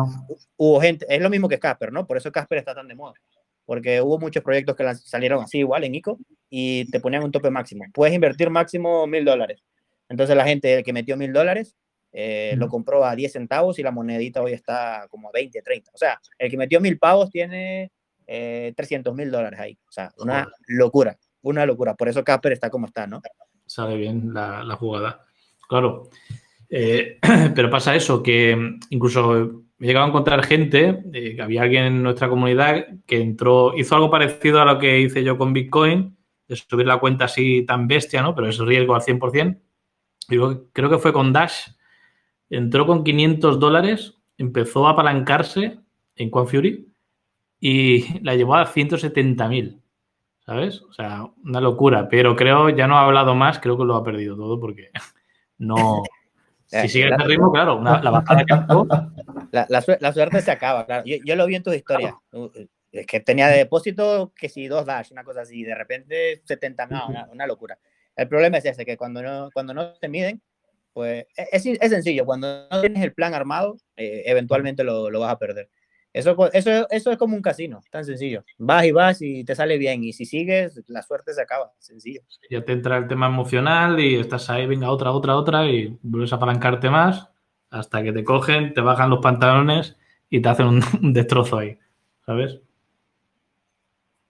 [0.57, 2.07] hubo gente, es lo mismo que Casper, ¿no?
[2.07, 3.15] Por eso Casper está tan de moda.
[3.65, 6.19] Porque hubo muchos proyectos que salieron así igual en ICO
[6.51, 7.85] y te ponían un tope máximo.
[7.95, 9.63] Puedes invertir máximo mil dólares.
[10.09, 11.77] Entonces la gente que metió mil dólares
[12.13, 15.91] eh, lo compró a 10 centavos y la monedita hoy está como a 20, 30.
[15.95, 17.93] O sea, el que metió mil pavos tiene
[18.31, 19.79] 300 mil dólares ahí.
[19.89, 21.95] O sea, una locura, una locura.
[21.95, 23.21] Por eso Casper está como está, ¿no?
[23.67, 25.25] Sale bien la, la jugada.
[25.69, 26.11] Claro.
[26.69, 27.19] Eh,
[27.55, 28.57] pero pasa eso, que
[28.91, 33.21] incluso me he llegado a encontrar gente, eh, que había alguien en nuestra comunidad que
[33.21, 36.17] entró, hizo algo parecido a lo que hice yo con Bitcoin,
[36.47, 38.35] de subir la cuenta así tan bestia, ¿no?
[38.35, 39.61] Pero es riesgo al 100%.
[40.29, 41.69] Digo, creo que fue con Dash.
[42.49, 45.79] Entró con 500 dólares, empezó a apalancarse
[46.17, 46.90] en Fury
[47.61, 49.81] y la llevó a 170.000,
[50.47, 50.81] ¿sabes?
[50.83, 54.03] O sea, una locura, pero creo, ya no ha hablado más, creo que lo ha
[54.03, 54.91] perdido todo porque
[55.59, 56.03] no...
[56.67, 58.87] Si sigue ese ritmo, claro, la bajada de campo...
[59.53, 61.03] La, la, suerte se acaba, claro.
[61.05, 62.15] Yo, lo vi en tus historias.
[62.93, 66.87] Es que tenía de depósito que si dos dash, una cosa así, de repente 70,
[66.87, 67.77] no, una, locura.
[68.15, 70.41] El problema es ese, que cuando no, cuando no te miden,
[70.93, 75.19] pues e, es, es sencillo, cuando no tienes el plan armado, eh, eventualmente lo, lo,
[75.19, 75.69] vas a perder.
[76.13, 78.45] Eso, eso, eso es como un casino, tan sencillo.
[78.59, 80.03] Vas y vas y te sale bien.
[80.03, 81.73] Y si sigues, la suerte se acaba.
[81.79, 82.23] Sencillo.
[82.51, 86.33] Ya te entra el tema emocional y estás ahí, venga, otra, otra, otra, y vuelves
[86.33, 87.29] a apalancarte más
[87.71, 89.97] hasta que te cogen, te bajan los pantalones
[90.29, 90.81] y te hacen un,
[91.13, 91.79] destrozo ahí.
[92.27, 92.61] ¿Sabes?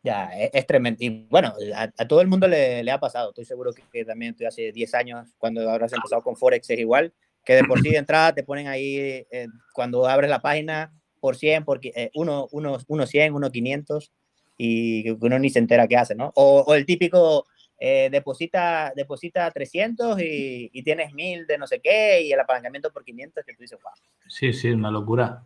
[0.02, 0.98] Ya, e, es, tremendo.
[1.00, 3.30] Y bueno, a, todo el mundo le, le, ha pasado.
[3.30, 7.12] Estoy seguro que, también tú hace 10 años, cuando has empezado con Forex, es igual.
[7.42, 8.96] que de por sí de entrada te ponen ahí,
[9.30, 14.12] eh, cuando abres la página, por 100, por, eh, uno, uno, uno 100, uno 500,
[14.56, 16.32] y que uno ni se entera qué hace, ¿no?
[16.34, 17.46] O, o el típico,
[17.78, 22.90] eh, deposita, deposita 300 y, y, tienes 1000 de no sé qué, y el apalancamiento
[22.90, 23.92] por 500, que tú dices, wow.
[24.28, 25.44] Sí, sí, una locura.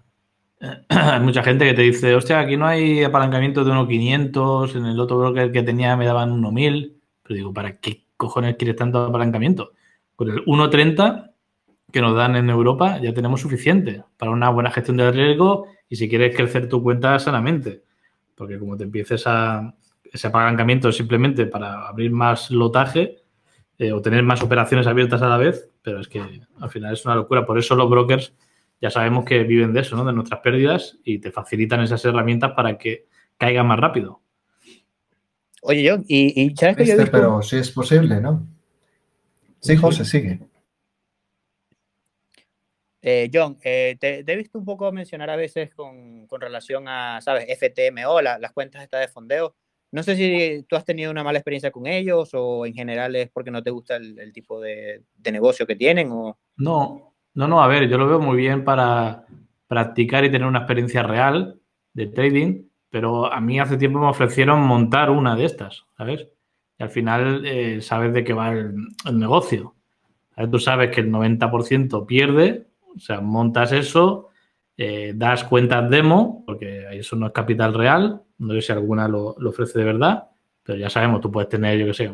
[0.88, 4.98] Hay mucha gente que te dice, hostia, aquí no hay apalancamiento de 1.500, en el
[4.98, 9.72] otro broker que tenía me daban 1.000, pero digo, ¿para qué cojones quieres tanto apalancamiento?
[10.16, 11.33] Con el 1.30
[11.94, 15.94] que nos dan en Europa ya tenemos suficiente para una buena gestión del riesgo y
[15.94, 17.84] si quieres crecer tu cuenta sanamente.
[18.34, 23.22] Porque como te empieces a ese apalancamiento simplemente para abrir más lotaje
[23.78, 26.20] eh, o tener más operaciones abiertas a la vez, pero es que
[26.58, 27.46] al final es una locura.
[27.46, 28.34] Por eso los brokers
[28.80, 30.04] ya sabemos que viven de eso, ¿no?
[30.04, 33.06] De nuestras pérdidas y te facilitan esas herramientas para que
[33.38, 34.20] caigan más rápido.
[35.62, 38.44] Oye, John, y, y ¿sabes que yo este, Pero sí es posible, ¿no?
[39.60, 40.40] Sí, José, sigue.
[43.06, 47.20] Eh, John, eh, te, he visto un poco mencionar a veces con, con relación a,
[47.20, 47.46] ¿sabes?
[47.58, 49.54] FTMO, las cuentas estas de fondeo.
[49.92, 53.28] No sé si tú has tenido una mala experiencia con ellos o en general es
[53.30, 56.10] porque no te gusta el, tipo de, de, negocio que tienen.
[56.12, 56.38] O...
[56.56, 59.26] No, no, no, a ver, yo lo veo muy bien para
[59.68, 61.60] practicar y tener una experiencia real
[61.92, 66.26] de trading, pero a mí hace tiempo me ofrecieron montar una de estas, ¿sabes?
[66.78, 68.74] Y al final eh, sabes de qué va el,
[69.06, 69.74] el negocio.
[70.50, 74.30] Tú sabes que el 90% pierde o sea, montas eso,
[74.76, 79.28] eh, das cuentas demo, porque eso no es capital real, no sé si alguna lo,
[79.30, 80.30] ofrece de verdad,
[80.62, 82.12] pero ya sabemos, tú puedes tener, yo qué sé,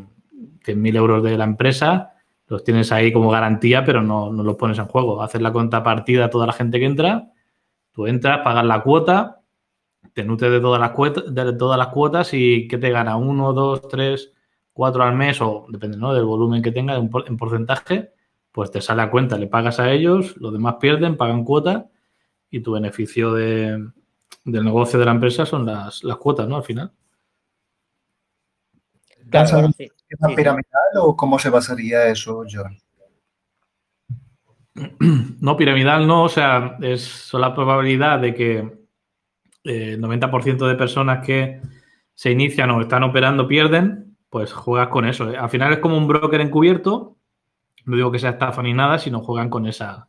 [0.65, 2.15] 100.000 euros de la empresa,
[2.47, 5.23] los tienes ahí como garantía, pero no, no los pones en juego.
[5.23, 7.31] Haces la contrapartida a toda la gente que entra,
[7.93, 9.43] tú entras, pagas la cuota,
[10.13, 13.17] te nutres de todas las cuotas, de todas las cuotas y ¿qué te gana?
[13.17, 14.33] ¿Uno, dos, tres,
[14.73, 15.41] cuatro al mes?
[15.41, 16.13] O depende ¿no?
[16.13, 18.13] del volumen que tenga en porcentaje
[18.53, 21.89] pues te sale a cuenta, le pagas a ellos, los demás pierden, pagan cuota
[22.51, 23.91] y tu beneficio de,
[24.45, 26.57] del negocio de la empresa son las, las cuotas, ¿no?
[26.57, 26.93] Al final.
[29.77, 32.77] Sí, ¿Es piramidal o cómo se basaría eso, John?
[35.41, 38.59] No, piramidal no, o sea, es solo la probabilidad de que
[39.65, 41.61] el eh, 90% de personas que
[42.15, 45.25] se inician o están operando pierden, pues juegas con eso.
[45.25, 47.17] Al final es como un broker encubierto
[47.85, 50.09] no digo que sea estafa ni nada, sino juegan con esa,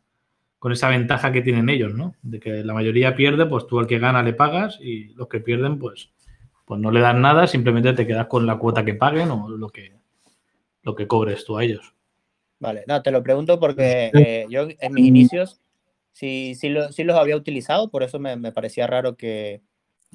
[0.58, 2.14] con esa ventaja que tienen ellos, ¿no?
[2.22, 5.40] De que la mayoría pierde, pues tú al que gana le pagas y los que
[5.40, 6.12] pierden, pues,
[6.64, 9.68] pues no le dan nada, simplemente te quedas con la cuota que paguen o lo
[9.70, 9.92] que,
[10.82, 11.94] lo que cobres tú a ellos.
[12.60, 15.60] Vale, no, te lo pregunto porque eh, yo en mis inicios
[16.12, 19.62] sí, sí, lo, sí, los había utilizado, por eso me, me parecía raro que,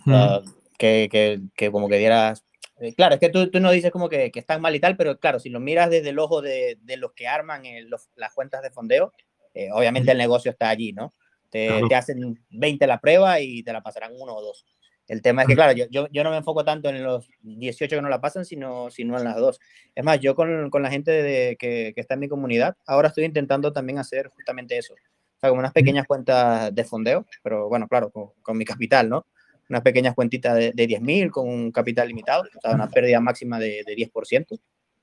[0.06, 0.40] uh,
[0.78, 2.46] que, que, que, como que dieras
[2.80, 4.96] eh, claro, es que tú, tú no dices como que, que, están mal y tal,
[4.96, 8.34] pero claro, si lo miras desde el ojo de, de los que arman los, las
[8.34, 9.14] cuentas de fondeo,
[9.54, 11.14] eh, obviamente el negocio está allí, ¿no?
[11.50, 11.88] Te, claro.
[11.88, 14.66] te, hacen 20 la prueba y te la pasarán uno o dos.
[15.08, 17.96] El tema es que, claro, yo, yo, yo, no me enfoco tanto en los 18
[17.96, 19.60] que no la pasan, sino, sino en las dos.
[19.96, 23.08] Es más, yo con, con la gente de, que, que, está en mi comunidad, ahora
[23.08, 24.94] estoy intentando también hacer justamente eso.
[24.94, 29.08] O sea, como unas pequeñas cuentas de fondeo, pero bueno, claro, con, con mi capital,
[29.08, 29.26] ¿no?
[29.70, 33.60] Unas pequeñas cuentitas de, de 10.000 con un capital limitado, o sea, una pérdida máxima
[33.60, 34.60] de, de 10%,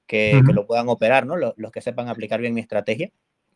[0.06, 0.46] que, uh -huh.
[0.46, 1.36] que, lo puedan operar, ¿no?
[1.36, 3.10] Los, los, que sepan aplicar bien mi estrategia.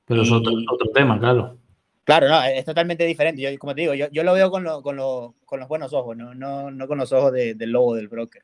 [0.05, 1.59] Pero es otro, otro, tema, claro.
[2.05, 3.43] Claro, no, es totalmente diferente.
[3.43, 5.93] Yo, como te digo, yo, yo lo veo con, lo, con, lo, con, los buenos
[5.93, 8.43] ojos, no, no, no con los ojos de, del lobo del broker.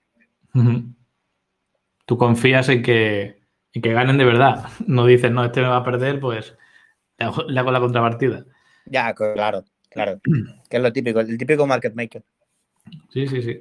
[0.55, 0.95] Uh -huh.
[2.05, 3.39] Tú confías en que,
[3.73, 4.67] en que ganen de verdad.
[4.87, 6.55] No dices, no, este me va a perder, pues
[7.19, 8.45] le hago, le hago la contrapartida.
[8.87, 10.21] Ya, claro, claro.
[10.69, 12.23] que es lo típico, el típico market maker.
[13.11, 13.61] Sí, sí, sí.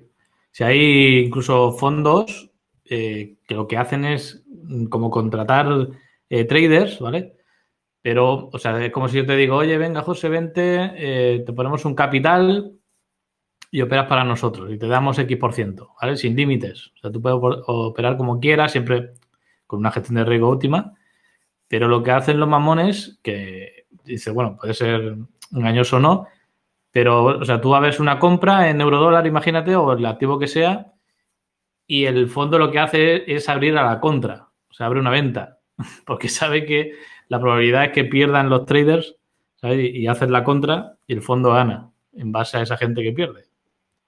[0.52, 2.52] Si hay incluso fondos
[2.86, 5.68] eh, que lo que hacen es mm, como contratar
[6.30, 7.36] eh, traders, ¿vale?
[8.02, 11.54] Pero, o sea, es como si yo te digo, oye, venga, José, vente, eh, te
[11.54, 12.74] ponemos un capital
[13.72, 16.18] y operas para nosotros y te damos X por ciento, ¿vale?
[16.18, 16.92] Sin límites.
[16.96, 19.14] O sea, tú puedes operar como quieras, siempre
[19.66, 20.94] con una gestión de riesgo óptima,
[21.68, 25.16] pero lo que hacen los mamones, que dice, bueno, puede ser
[25.52, 26.28] engañoso o no,
[26.94, 30.94] pero, o sea, tú haces una compra en eurodólar, imagínate, o el activo que sea,
[31.88, 35.10] y el fondo lo que hace es abrir a la contra, o sea, abre una
[35.10, 35.58] venta,
[36.06, 36.94] porque sabe que
[37.30, 39.16] la probabilidad es que pierdan los traders,
[39.56, 39.92] ¿sabes?
[39.92, 43.46] Y hacen la contra y el fondo gana en base a esa gente que pierde.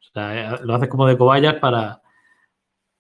[0.02, 2.04] O sea, lo haces como de cobayas para,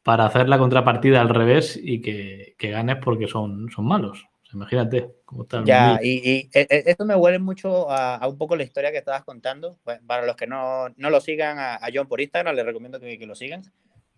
[0.01, 4.25] para hacer la contrapartida al revés y que, que ganes porque son, son malos.
[4.53, 5.63] Imagínate cómo está.
[5.65, 8.91] Ya, y, y, e, e, esto me huele mucho a, a, un poco la historia
[8.91, 9.77] que estabas contando.
[10.05, 13.17] Para los que no, no lo sigan a, a, John por Instagram, les recomiendo que,
[13.17, 13.63] que, lo sigan.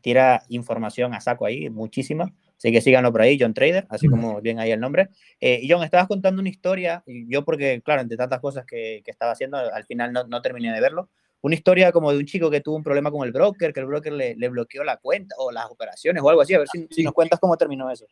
[0.02, 2.32] Tira información a saco ahí, muchísima.
[2.58, 5.10] Así que síganlo por ahí, John Trader, así como bien ahí el nombre.
[5.40, 9.12] Eh, John, estabas contando una historia, y yo porque, claro, entre tantas cosas que, que
[9.12, 11.10] estaba haciendo, al final no, no, terminé de verlo.
[11.42, 13.86] Una historia como de un chico que tuvo un problema con el broker, que el
[13.86, 16.56] broker le, le bloqueó la cuenta o las operaciones o algo así.
[16.56, 18.08] A ver si, si, nos cuentas cómo terminó eso.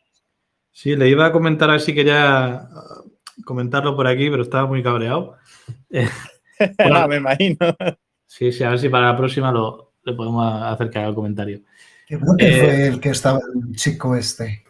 [0.76, 2.68] Sí, le iba a comentar a ver si quería
[3.46, 5.38] comentarlo por aquí, pero estaba muy cabreado.
[6.90, 7.56] no, me imagino.
[8.26, 11.14] Sí, sí, a ver si para la próxima lo, le podemos hacer que haga el
[11.14, 11.60] comentario.
[12.06, 14.64] ¿Qué eh, fue el que estaba el chico este?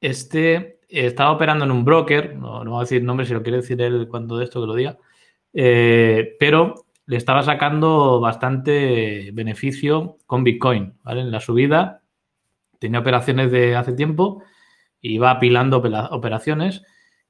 [0.00, 3.58] Este estaba operando en un broker, no, no voy a decir nombre si lo quiere
[3.58, 4.98] decir él cuando de esto que lo diga,
[5.52, 11.20] eh, pero le estaba sacando bastante beneficio con Bitcoin, ¿vale?
[11.20, 12.02] En la subida
[12.80, 14.42] tenía operaciones de hace tiempo,
[15.12, 16.82] iba apilando operaciones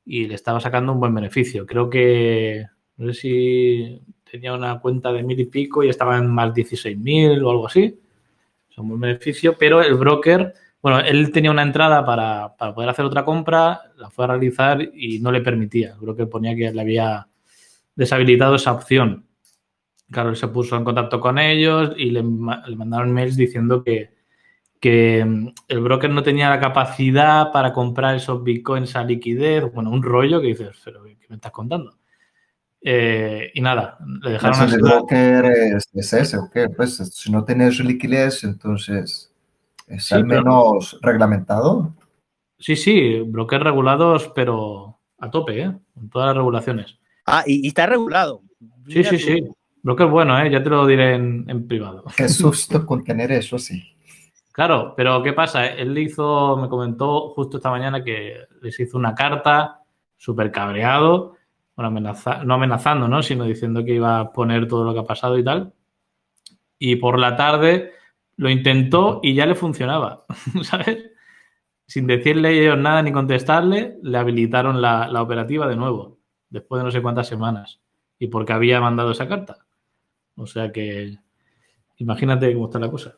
[0.04, 1.66] y le estaba sacando un buen beneficio.
[1.66, 6.28] Creo que, no sé si tenía una cuenta de mil y pico y estaba en
[6.28, 7.98] más 16.000 o algo así
[8.80, 13.04] un buen beneficio, pero el broker, bueno, él tenía una entrada para, para, poder hacer
[13.04, 15.94] otra compra, la fue a realizar y no le permitía.
[15.94, 17.28] El broker ponía que le había
[17.94, 19.26] deshabilitado esa opción.
[20.10, 24.13] Claro, él se puso en contacto con ellos y le, le mandaron mails diciendo que,
[24.85, 29.64] que mm, el broker no tenía la capacidad para comprar esos bitcoins a liquidez.
[29.73, 31.97] Bueno, un rollo que dices, pero ¿qué me estás contando?
[32.83, 34.75] Eh, y nada, le dejaron así.
[34.75, 36.68] el broker es, es, ese, ¿o qué?
[36.68, 39.33] Pues si no tienes liquidez, entonces
[39.87, 41.12] es sí, al menos pero...
[41.12, 41.94] reglamentado.
[42.59, 45.73] Sí, sí, brokers regulados, pero a tope, ¿eh?
[45.94, 46.99] Con todas las regulaciones.
[47.25, 48.42] Ah, y, y está regulado.
[48.87, 49.25] Sí, Mira sí, tú.
[49.25, 49.49] sí.
[49.83, 50.51] Broker bueno, ¿eh?
[50.51, 52.05] Ya te lo diré en, en privado.
[52.14, 53.93] Qué susto con tener eso, sí.
[54.55, 55.67] Claro, pero ¿qué pasa?
[55.67, 59.81] Él le hizo, me comentó justo esta mañana que les hizo una carta
[60.17, 61.35] súper cabreado
[61.77, 62.14] bueno,
[62.45, 63.21] no amenazando, ¿no?
[63.21, 65.73] Sino diciendo que iba a poner todo lo que ha pasado y tal.
[66.79, 67.95] Y por la tarde
[68.37, 70.25] lo intentó y ya le funcionaba,
[70.62, 71.11] ¿sabes?
[71.87, 76.93] Sin decirle ellos nada ni contestarle, le habilitaron la, operativa de nuevo, después de no
[76.93, 77.81] sé cuántas semanas.
[78.21, 79.67] Y porque había mandado esa carta.
[80.37, 81.19] O sea que
[81.97, 83.17] imagínate cómo está la cosa.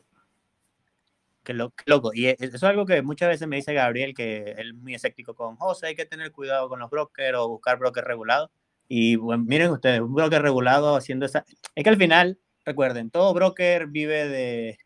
[1.46, 2.11] Qué, lo, qué, loco.
[2.12, 5.37] Y eso es algo que muchas veces me dice Gabriel, que él es muy escéptico
[5.37, 8.50] con José, hay que tener cuidado con los brokers o buscar brokers regulados.
[8.88, 11.44] Y bueno, miren ustedes, un broker regulado haciendo esa...
[11.76, 14.78] Es que al final, recuerden, todo broker vive de,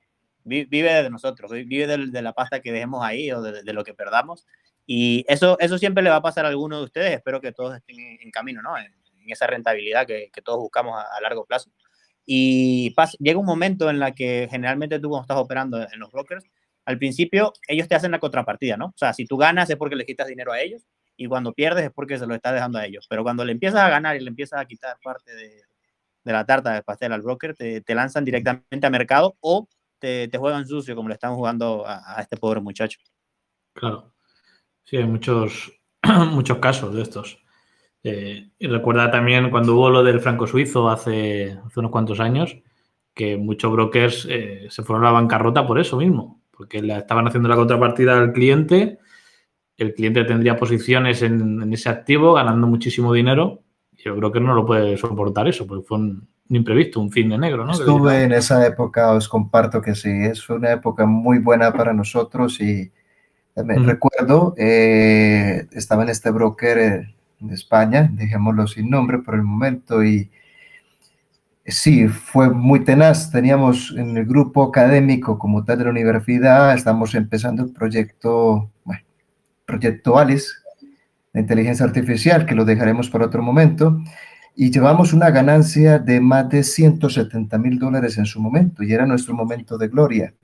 [0.44, 3.83] vive de nosotros, vive de, de la pasta que dejemos ahí o de, de, lo
[3.83, 4.46] que perdamos.
[4.85, 7.14] Y eso, eso siempre le va a pasar a alguno de ustedes.
[7.14, 8.77] Espero que todos estén en, en camino, ¿no?
[8.77, 11.70] En, en, esa rentabilidad que, que todos buscamos a, a largo plazo.
[12.26, 16.11] Y pasa, llega un momento en la que generalmente tú cuando estás operando en los
[16.12, 16.44] brokers,
[16.85, 18.87] al principio ellos te hacen la contrapartida, ¿no?
[18.87, 21.85] O sea, si tú ganas es porque le quitas dinero a ellos y cuando pierdes
[21.85, 23.06] es porque se lo estás dejando a ellos.
[23.09, 25.62] Pero cuando le empiezas a ganar y le empiezas a quitar parte de,
[26.24, 30.28] de la tarta del pastel al broker, te, te, lanzan directamente a mercado o te,
[30.28, 32.98] te juegan sucio como le están jugando a, a, este pobre muchacho.
[33.74, 34.12] Claro.
[34.85, 35.72] Sí, hay muchos,
[36.30, 37.38] muchos casos de estos.
[38.03, 42.57] Eh, y recuerda también cuando hubo lo del franco suizo hace, hace unos cuantos años,
[43.15, 47.27] que muchos brokers eh, se fueron a la bancarrota por eso mismo, porque le estaban
[47.27, 48.99] haciendo la contrapartida al cliente,
[49.77, 53.63] el cliente tendría posiciones en, en, ese activo ganando muchísimo dinero
[53.97, 57.29] y el broker no lo puede soportar eso, porque fue un, un imprevisto, un fin
[57.29, 57.65] de negro.
[57.65, 57.73] ¿no?
[57.73, 62.61] Estuve en esa época, os comparto que sí, es una época muy buena para nosotros
[62.61, 62.91] y
[63.57, 63.87] me mm.
[63.87, 70.05] recuerdo, eh, estaba en este broker eh, de España, dejémoslo sin nombre por el momento,
[70.05, 70.31] y
[71.64, 73.31] sí, fue muy tenaz.
[73.31, 79.03] Teníamos en el grupo académico como tal de la universidad, estamos empezando el proyecto, bueno,
[79.64, 80.48] proyecto Alice
[81.33, 84.03] de inteligencia artificial, que lo dejaremos para otro momento,
[84.57, 89.07] y llevamos una ganancia de más de 170 mil dólares en su momento, y era
[89.07, 90.35] nuestro momento de gloria.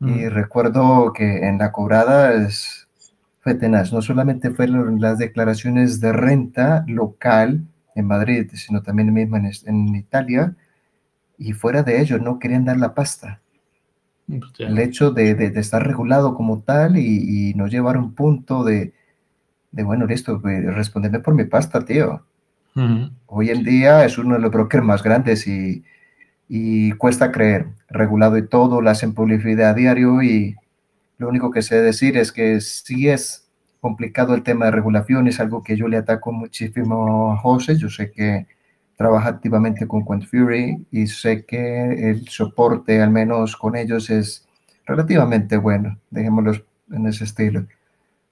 [0.00, 0.08] Mm.
[0.08, 2.87] Y recuerdo que en la cobrada es,
[3.40, 3.92] fue tenaz.
[3.92, 7.64] No solamente fueron las declaraciones de renta local
[7.94, 10.54] en Madrid, sino también mismo en, en Italia,
[11.36, 13.40] y fuera de ello no querían dar la pasta.
[14.30, 14.68] Hostia.
[14.68, 18.62] El hecho de, de, de, estar regulado como tal y, y no llevar un punto
[18.62, 18.92] de,
[19.72, 22.24] de bueno, listo, responderme por mi pasta, tío.
[22.74, 23.10] Uh -huh.
[23.26, 25.82] Hoy en día es uno de los brokers más grandes y,
[26.48, 30.56] y cuesta creer, regulado y todo, lo hacen publicidad a diario y
[31.18, 33.48] lo único que sé decir es que sí es
[33.80, 37.76] complicado el tema de regulación, es algo que yo le ataco muchísimo a José.
[37.76, 38.46] Yo sé que
[38.96, 44.46] trabaja activamente con Quant Fury y sé que el soporte, al menos con ellos, es
[44.86, 46.52] relativamente bueno, dejémoslo
[46.90, 47.66] en ese estilo.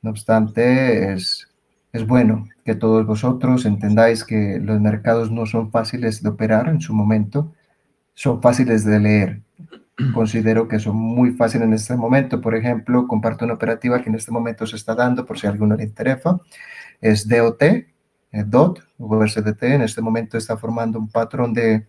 [0.03, 1.49] No obstante, es,
[1.93, 6.81] es bueno que todos vosotros entendáis que los mercados no son fáciles de operar en
[6.81, 7.53] su momento,
[8.15, 9.41] son fáciles de leer.
[10.13, 12.41] Considero que son muy fáciles en este momento.
[12.41, 15.51] Por ejemplo, comparto una operativa que en este momento se está dando, por si a
[15.51, 16.39] alguno le interesa,
[17.01, 17.87] es DOT, eh,
[18.45, 21.87] DOT, USDT, en este momento está formando un patrón de,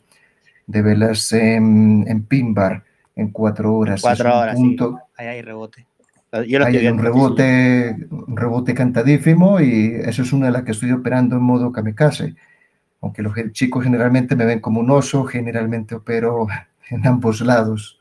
[0.65, 2.83] de velas en, en pin bar
[3.15, 4.01] en cuatro horas.
[4.01, 5.87] Cuatro horas, punto, Ahí hay rebote.
[6.31, 11.35] hay un rebote, un rebote cantadísimo y eso es una de las que estoy operando
[11.35, 12.35] en modo kamikaze.
[13.01, 16.47] Aunque los chicos generalmente me ven como un oso, generalmente opero
[16.89, 17.96] en ambos lados.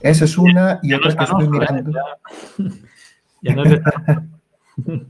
[0.00, 1.48] Esa es una y otra que estoy ¿eh?
[1.50, 2.00] mirando.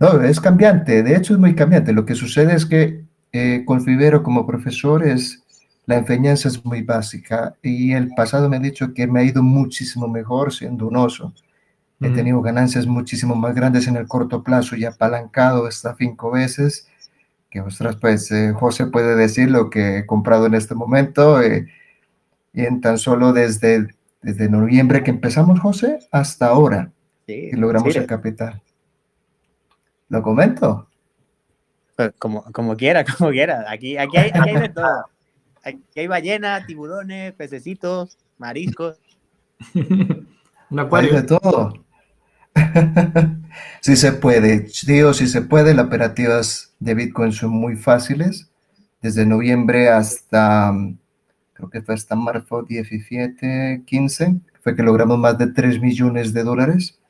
[0.00, 1.92] no, es cambiante, de hecho es muy cambiante.
[1.92, 5.44] Lo que sucede es que eh, con Fibero como profesor es,
[5.86, 9.42] la enseñanza es muy básica y el pasado me ha dicho que me ha ido
[9.42, 11.32] muchísimo mejor siendo un oso.
[12.00, 16.86] He tenido ganancias muchísimo más grandes en el corto plazo y apalancado hasta cinco veces.
[17.50, 21.42] Que ostras, pues eh, José puede decir lo que he comprado en este momento.
[21.42, 21.66] Eh,
[22.52, 23.88] y en tan solo desde,
[24.22, 26.92] desde noviembre que empezamos, José, hasta ahora
[27.26, 28.62] sí, logramos el capital.
[30.08, 30.88] ¿Lo comento?
[31.96, 33.64] Pues como, como quiera, como quiera.
[33.70, 35.04] Aquí, aquí, hay, aquí hay de todo.
[35.64, 38.98] Aquí hay ballena, tiburones, pececitos, mariscos.
[40.70, 41.72] Hay de todo.
[43.80, 48.50] si se puede, tío, si se puede, las operativas de Bitcoin son muy fáciles.
[49.00, 50.74] Desde noviembre hasta
[51.58, 56.44] creo que fue hasta marzo 17, 15, fue que logramos más de 3 millones de
[56.44, 57.00] dólares.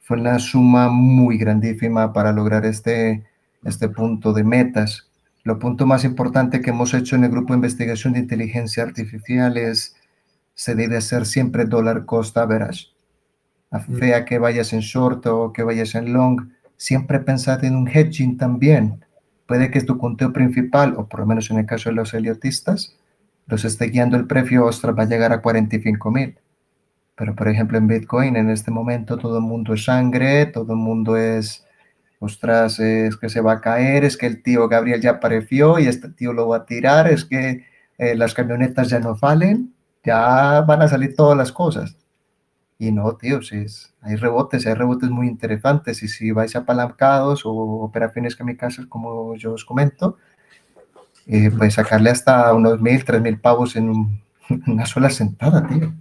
[0.00, 3.24] Fue una suma muy grandísima para lograr este,
[3.64, 5.08] este punto de metas.
[5.42, 9.56] Lo punto más importante que hemos hecho en el grupo de investigación de inteligencia artificial
[9.56, 9.96] es,
[10.54, 12.88] se debe hacer siempre dólar cost average.
[13.98, 18.36] Sea que vayas en short o que vayas en long, siempre pensad en un hedging
[18.36, 19.04] también.
[19.46, 22.96] Puede que tu conteo principal, o por lo menos en el caso de los heliotistas,
[23.50, 26.38] los esté guiando el precio, ostras, va a llegar a 45 mil.
[27.16, 30.78] Pero, por ejemplo, en Bitcoin, en este momento, todo el mundo es sangre, todo el
[30.78, 31.66] mundo es,
[32.20, 35.86] ostras, es que se va a caer, es que el tío Gabriel ya apareció y
[35.86, 37.66] este tío lo va a tirar, es que
[37.98, 39.74] eh, las camionetas ya no valen,
[40.04, 41.96] ya van a salir todas las cosas.
[42.78, 43.66] Y no, tío, si
[44.00, 49.52] hay rebotes, hay rebotes muy interesantes y si vais apalancados o operaciones kamikazes, como yo
[49.52, 50.16] os comento,
[51.32, 54.20] eh, pues sacarle hasta unos mil, tres mil pavos en
[54.66, 55.94] una sola sentada, tío.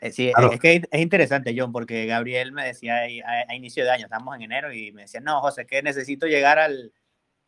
[0.00, 4.04] Eh, sí, es que es interesante, John, porque Gabriel me decía a, inicio de año,
[4.04, 6.92] estamos en enero, y me decía, no, José, que necesito llegar al,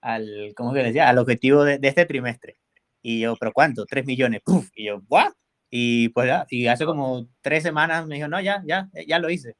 [0.02, 1.08] al ¿cómo que decía?
[1.08, 2.58] Al objetivo de, este trimestre.
[3.00, 3.86] Y yo, ¿pero cuánto?
[3.86, 4.42] Tres millones.
[4.74, 5.32] Y yo, ¿what?
[5.70, 9.56] Y pues y hace como tres semanas me dijo, no, ya, ya, ya lo hice.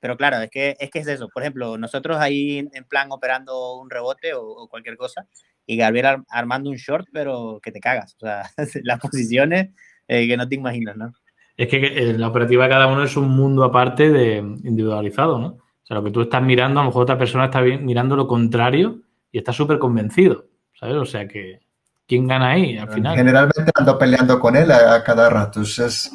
[0.00, 1.28] Pero claro, es que, es que es eso.
[1.32, 5.26] Por ejemplo, nosotros ahí en plan operando un rebote o cualquier cosa,
[5.66, 8.14] y Gabriel armando un short, pero que te cagas.
[8.16, 8.50] O sea,
[8.82, 9.70] las posiciones
[10.08, 11.12] eh, que no te imaginas, ¿no?
[11.56, 15.46] Es que eh, la operativa de cada uno es un mundo aparte de individualizado, ¿no?
[15.46, 18.26] O sea, lo que tú estás mirando, a lo mejor otra persona está mirando lo
[18.26, 19.00] contrario
[19.30, 20.96] y está súper convencido, ¿sabes?
[20.96, 21.60] O sea que,
[22.06, 23.16] ¿quién gana ahí al final?
[23.16, 25.62] Generalmente ando peleando con él a, cada rato.
[25.62, 26.12] Es,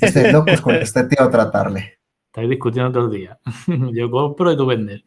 [0.00, 1.98] es locos con este tío tratarle.
[2.26, 3.38] Estáis discutiendo todo el día.
[3.92, 5.02] Yo compro y tú vendes.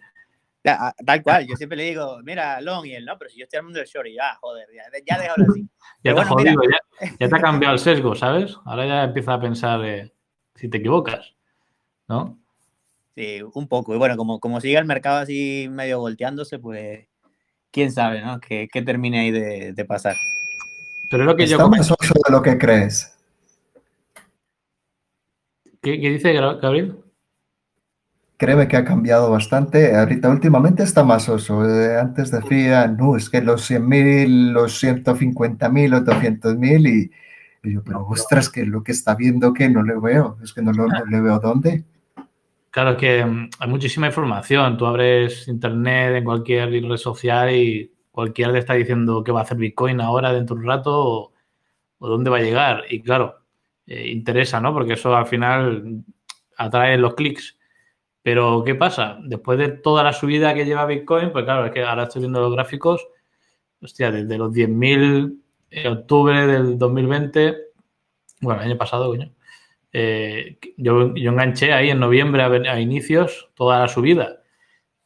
[0.66, 3.44] Ah, tal cual, yo siempre le digo, mira, long y él, no, pero si yo
[3.44, 5.68] estoy armando el short y ya, joder, ya, ya déjalo así.
[6.04, 6.62] ya te ha jodido,
[7.20, 8.56] ya, te ha cambiado el sesgo, ¿sabes?
[8.66, 10.14] Ahora ya empieza a pensar eh,
[10.56, 11.36] si te equivocas,
[12.08, 12.40] ¿no?
[13.16, 13.94] Sí, un poco.
[13.94, 17.08] Y bueno, como, como sigue el mercado así medio volteándose, pues
[17.70, 18.40] quién sabe, ¿no?
[18.40, 20.16] Que, termine ahí de, pasar.
[21.12, 21.70] Pero es lo que yo.
[21.70, 23.16] más oso de lo que crees.
[25.82, 27.03] ¿Qué, ¿Qué dice Gabriel?
[28.44, 29.96] Créeme que ha cambiado bastante.
[29.96, 31.66] Ahorita últimamente está más oso.
[31.66, 37.12] Eh, antes decía, no, es que los 100.000, los 150.000, los 200.000 y,
[37.64, 40.62] y, yo, pero ostras, que lo que está viendo que no le veo, es que
[40.62, 41.86] no, lo, le veo dónde.
[42.70, 44.78] Claro, que mm, hay muchísima información.
[44.78, 49.44] Tú abres internet en cualquier red social y cualquiera te está diciendo que va a
[49.44, 51.32] hacer Bitcoin ahora dentro de un rato
[52.00, 52.84] o, dónde va a llegar.
[52.90, 53.40] Y claro,
[53.88, 54.74] eh, interesa, ¿no?
[54.74, 56.04] Porque eso al final
[56.58, 57.58] atrae los clics.
[58.24, 59.20] Pero, ¿qué pasa?
[59.22, 62.40] Después de toda la subida que lleva Bitcoin, pues claro, es que ahora estoy viendo
[62.40, 63.06] los gráficos,
[63.82, 65.38] hostia, desde los 10.000
[65.70, 67.58] en octubre del 2020,
[68.42, 69.32] bueno, el año pasado, coño,
[69.92, 74.42] eh, yo, enganché ahí en noviembre a, inicios toda la subida.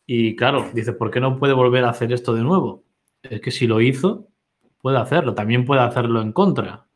[0.05, 2.85] Y claro, dices, ¿por qué no puede volver a hacer esto de nuevo?
[3.23, 4.29] Es que si lo hizo,
[4.79, 5.35] puede hacerlo.
[5.35, 6.87] También puede hacerlo en contra.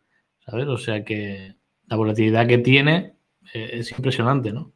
[0.45, 0.67] ¿Sabes?
[0.67, 1.55] O sea que
[1.87, 3.15] la volatilidad que tiene
[3.53, 4.71] eh, es impresionante, ¿no?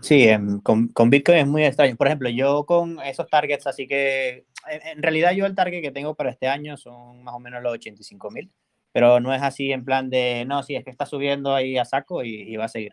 [0.00, 0.28] Sí,
[0.62, 1.96] con, con, Bitcoin es muy extraño.
[1.96, 6.14] Por ejemplo, yo con esos targets, así que en, realidad yo el target que tengo
[6.14, 8.50] para este año son más o menos los 85 mil.
[8.92, 11.84] pero no es así en plan de, no, si es que está subiendo ahí a
[11.84, 12.92] saco y, va a seguir.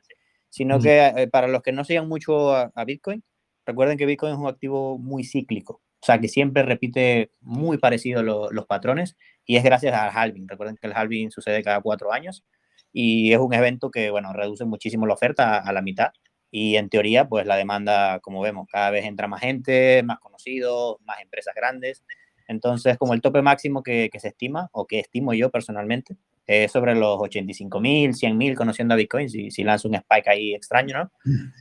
[0.50, 3.24] Sino que eh, para los que no sigan mucho a, Bitcoin,
[3.66, 8.24] recuerden que Bitcoin es un activo muy cíclico, o sea, que siempre repite muy parecido
[8.24, 9.16] los patrones
[9.46, 10.48] y es gracias al halving.
[10.48, 12.44] Recuerden que el halving sucede cada cuatro años
[12.92, 16.12] y es un evento que, bueno, reduce muchísimo la oferta a la mitad
[16.52, 20.98] y en teoría, pues la demanda, como vemos, cada vez entra más gente, más conocidos,
[21.06, 22.04] más empresas grandes.
[22.48, 26.96] Entonces, como el tope máximo que, se estima, o que estimo yo personalmente, es sobre
[26.96, 30.98] los 85 mil, 100 mil, conociendo a Bitcoin, si, si lanza un spike ahí extraño,
[30.98, 31.12] ¿no?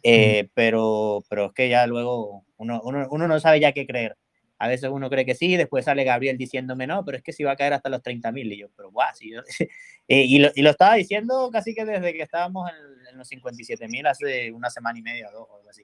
[0.03, 4.17] Eh, pero, pero es que ya luego uno, uno, uno no sabe ya qué creer.
[4.59, 7.45] A veces uno cree que sí, después sale Gabriel diciéndome, no, pero es que si
[7.45, 8.53] va a caer hasta los 30 mil.
[8.53, 9.33] Y yo, pero guau, sí.
[10.13, 13.89] Eh, y, lo, y, lo, estaba diciendo casi que desde que estábamos en, los 57
[13.89, 15.83] mil hace una semana y media, dos o algo así.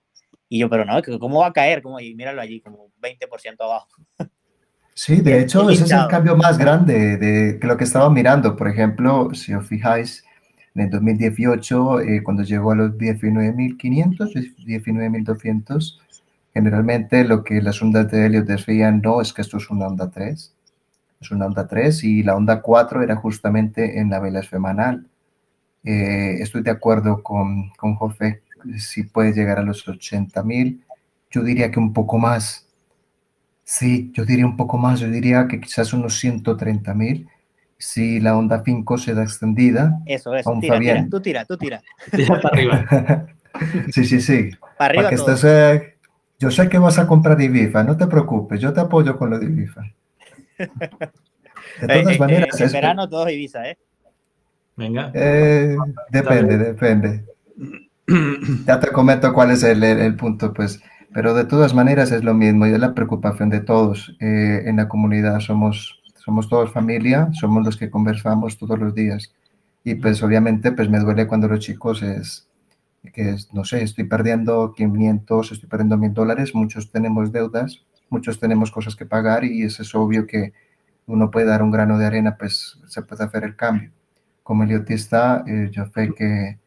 [0.49, 1.83] Y yo, pero no, ¿cómo va a caer?
[1.83, 3.89] Como, y míralo allí, como 20% abajo.
[4.95, 8.57] Sí, de hecho, ese es el cambio más grande de, lo que estaba mirando.
[8.57, 10.25] Por ejemplo, si os fijáis,
[10.75, 15.99] en el 2018, eh, cuando llegó a los 19.500, 19.200,
[16.55, 20.11] generalmente lo que las ondas de helio decían, no, es que esto es una onda
[20.11, 20.55] 3,
[21.21, 25.07] es una onda 3 y la onda 4 era justamente en la vela semanal.
[25.87, 28.43] Eh, estoy de acuerdo con, con Jofe,
[28.77, 30.83] si puede llegar a los 80.000,
[31.31, 32.67] yo diría que un poco más
[33.69, 37.29] Sí, yo diría un poco más, yo diría que quizás unos 130 mil.
[37.77, 40.01] Si la onda 5 se da extendida.
[40.07, 41.83] Eso, eso, tira, tira, tú tira, tú tira.
[42.13, 43.27] Tira para arriba.
[43.93, 44.51] sí, sí, sí.
[44.79, 45.11] Para arriba.
[45.11, 45.97] que eh,
[46.39, 49.39] yo sé que vas a comprar Ibiza, no te preocupes, yo te apoyo con lo
[49.41, 49.83] de Ibiza.
[51.81, 52.61] De eh, todas eh, maneras.
[52.61, 53.77] en verano todos Ibiza, ¿eh?
[54.77, 55.11] Venga.
[56.11, 57.25] depende, depende.
[58.67, 60.81] ya te comento cuál es el, el punto, pues
[61.17, 64.77] pero de todas maneras es lo mismo y es la preocupación de todos eh, en
[64.77, 65.41] la comunidad.
[65.41, 69.33] Somos, somos todos familia, somos los que conversamos todos los días.
[69.83, 72.51] Y pues obviamente pues me duele cuando los chicos es,
[73.15, 78.71] que no sé, estoy perdiendo 500, estoy perdiendo 1000 dólares, muchos tenemos deudas, muchos tenemos
[78.71, 80.53] cosas que pagar y es, es obvio que
[81.07, 83.91] uno puede dar un grano de arena, pues se puede hacer el cambio.
[84.47, 86.59] Como eliotista, eh, yo sé que,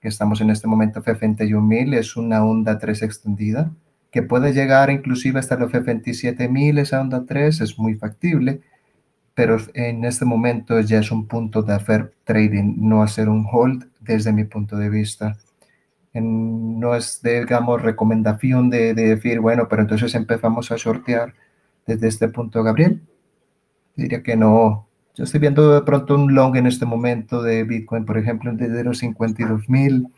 [0.00, 3.70] que, estamos en este momento F21.000, es una onda 3 extendida
[4.12, 8.60] que puede llegar inclusive hasta los F27000, esa onda 3 es muy factible,
[9.34, 13.88] pero en este momento ya es un punto de hacer trading, no hacer un hold
[14.00, 15.38] desde mi punto de vista.
[16.14, 21.34] no es, digamos, recomendación de, decir, bueno, pero entonces empezamos a sortear
[21.86, 23.02] desde este punto, Gabriel.
[23.96, 24.88] Diría que no.
[25.14, 28.84] Yo estoy viendo de pronto un long en este momento de Bitcoin, por ejemplo, desde
[28.84, 30.08] los 52.000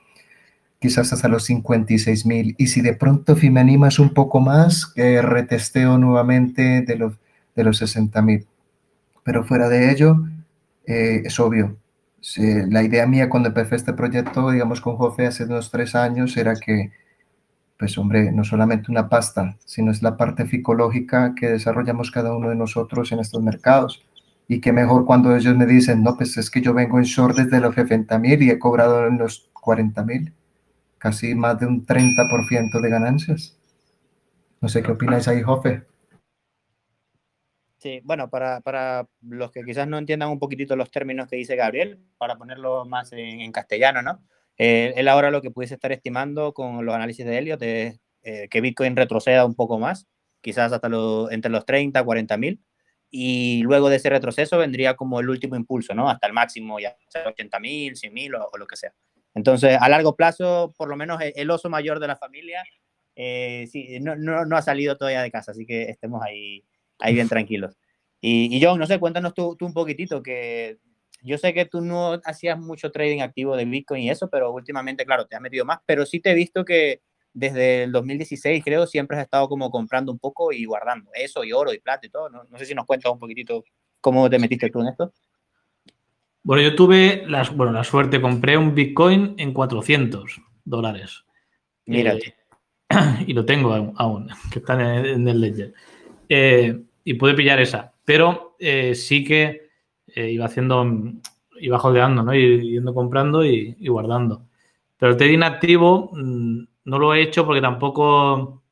[0.85, 2.55] quizás hasta los 56 mil.
[2.59, 7.15] Y si de pronto me animas un poco más, que retesteo nuevamente de los,
[7.57, 8.47] de los 60 mil.
[9.23, 10.17] Pero fuera de ello,
[10.87, 11.79] eh, es obvio.
[12.37, 16.55] la idea mía cuando empecé este proyecto, digamos, con Jofe hace unos tres años, era
[16.55, 16.93] que,
[17.79, 22.51] pues hombre, no solamente una pasta, sino es la parte psicológica que desarrollamos cada uno
[22.51, 24.05] de nosotros en estos mercados.
[24.47, 27.37] Y que mejor cuando ellos me dicen, no, pues es que yo vengo en short
[27.37, 30.33] desde los 60 mil y he cobrado en los 40 mil
[31.05, 33.59] casi más de un 30% de ganancias.
[34.63, 35.83] No sé qué opináis ahí, Jofe.
[37.77, 41.57] Sí, bueno, para, para, los que quizás no entiendan un poquitito los términos que dice
[41.57, 44.25] Gabriel, para ponerlo más en, castellano, ¿no?
[44.57, 48.49] Eh, él ahora lo que pudiese estar estimando con los análisis de Elliot es eh,
[48.49, 50.07] que Bitcoin retroceda un poco más,
[50.41, 50.89] quizás hasta
[51.31, 52.65] entre los 30, 40 mil,
[53.17, 56.11] y luego de ese retroceso vendría como el último impulso, ¿no?
[56.11, 58.93] Hasta el máximo, ya sea 80 mil, 100 mil o, lo que sea.
[59.37, 62.65] Entonces, a largo plazo, por lo menos el, oso mayor de la familia
[63.15, 66.65] eh, sí, no, no, no, ha salido todavía de casa, así que estemos ahí,
[66.99, 67.79] ahí bien tranquilos.
[68.21, 70.79] Y, y John, no sé, cuéntanos tú, tú, un poquitito, que
[71.23, 75.07] yo sé que tú no hacías mucho trading activo de Bitcoin y eso, pero últimamente,
[75.07, 77.01] claro, te has metido más, pero sí te he visto que
[77.35, 81.53] desde el 2016, creo, siempre has estado como comprando un poco y guardando eso y
[81.53, 82.31] oro y plata y todo.
[82.31, 83.65] No, no sé si nos cuentas un poquitito
[84.01, 85.13] cómo te metiste tú en esto.
[86.45, 91.25] Bueno, yo tuve la, bueno, la suerte, compré un Bitcoin en 400 dólares.
[91.87, 92.37] Mírate.
[92.91, 95.73] Eh, y lo tengo aún, que está en el, Ledger.
[96.29, 97.95] Eh, y pude pillar esa.
[98.05, 99.71] Pero eh, sí que
[100.17, 100.87] iba haciendo,
[101.59, 102.35] iba jodeando, ¿no?
[102.35, 104.47] Y yendo comprando y, guardando.
[104.99, 108.63] Pero el trading activo mm, no lo he hecho porque tampoco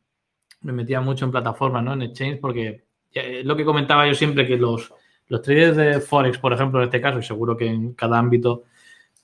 [0.62, 1.94] me metía mucho en plataformas, ¿no?
[1.94, 4.92] En exchange, porque es lo que comentaba yo siempre, que los
[5.32, 8.64] los traders de Forex, por ejemplo, en este caso, y seguro que en cada ámbito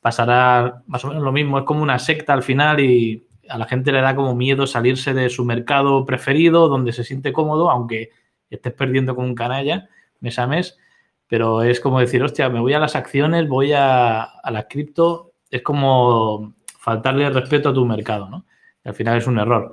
[0.01, 3.67] pasará más o menos lo mismo, es como una secta al final y a la
[3.67, 8.09] gente le da como miedo salirse de su mercado preferido, donde se siente cómodo, aunque
[8.49, 10.79] estés perdiendo con un canalla mes a mes.
[11.27, 15.33] pero es como decir, hostia, me voy a las acciones, voy a, a la cripto,
[15.51, 18.47] es como faltarle respeto a tu mercado, ¿no?
[18.85, 19.73] Al final es un error.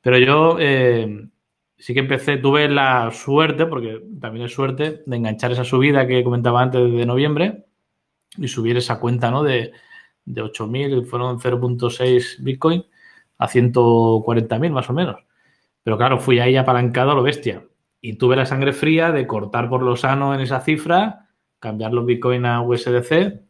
[0.00, 1.28] Pero yo eh,
[1.76, 6.24] sí que empecé, tuve la suerte, porque también es suerte, de enganchar esa subida que
[6.24, 7.66] comentaba antes de noviembre
[8.36, 9.42] y subir esa cuenta, ¿no?
[9.42, 9.72] De,
[10.24, 12.84] de 8.000, fueron 0.6 Bitcoin
[13.38, 15.16] a 140.000 más o menos.
[15.82, 17.66] Pero claro, fui ahí apalancado a lo bestia.
[18.00, 21.28] Y tuve la sangre fría de cortar por lo sano en esa cifra,
[21.58, 23.40] cambiar los Bitcoin a USDC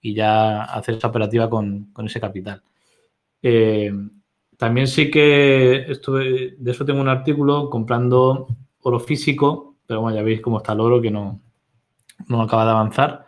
[0.00, 2.62] y ya hacer esa operativa con, ese capital.
[3.42, 3.92] Eh,
[4.60, 8.46] también sí que estuve, de eso tengo un artículo comprando
[8.82, 11.40] oro físico, pero bueno, ya veis cómo está el oro que no,
[12.28, 13.24] no acaba de avanzar.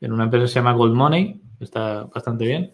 [0.00, 2.72] En una empresa que se llama Gold Money, está bastante bien.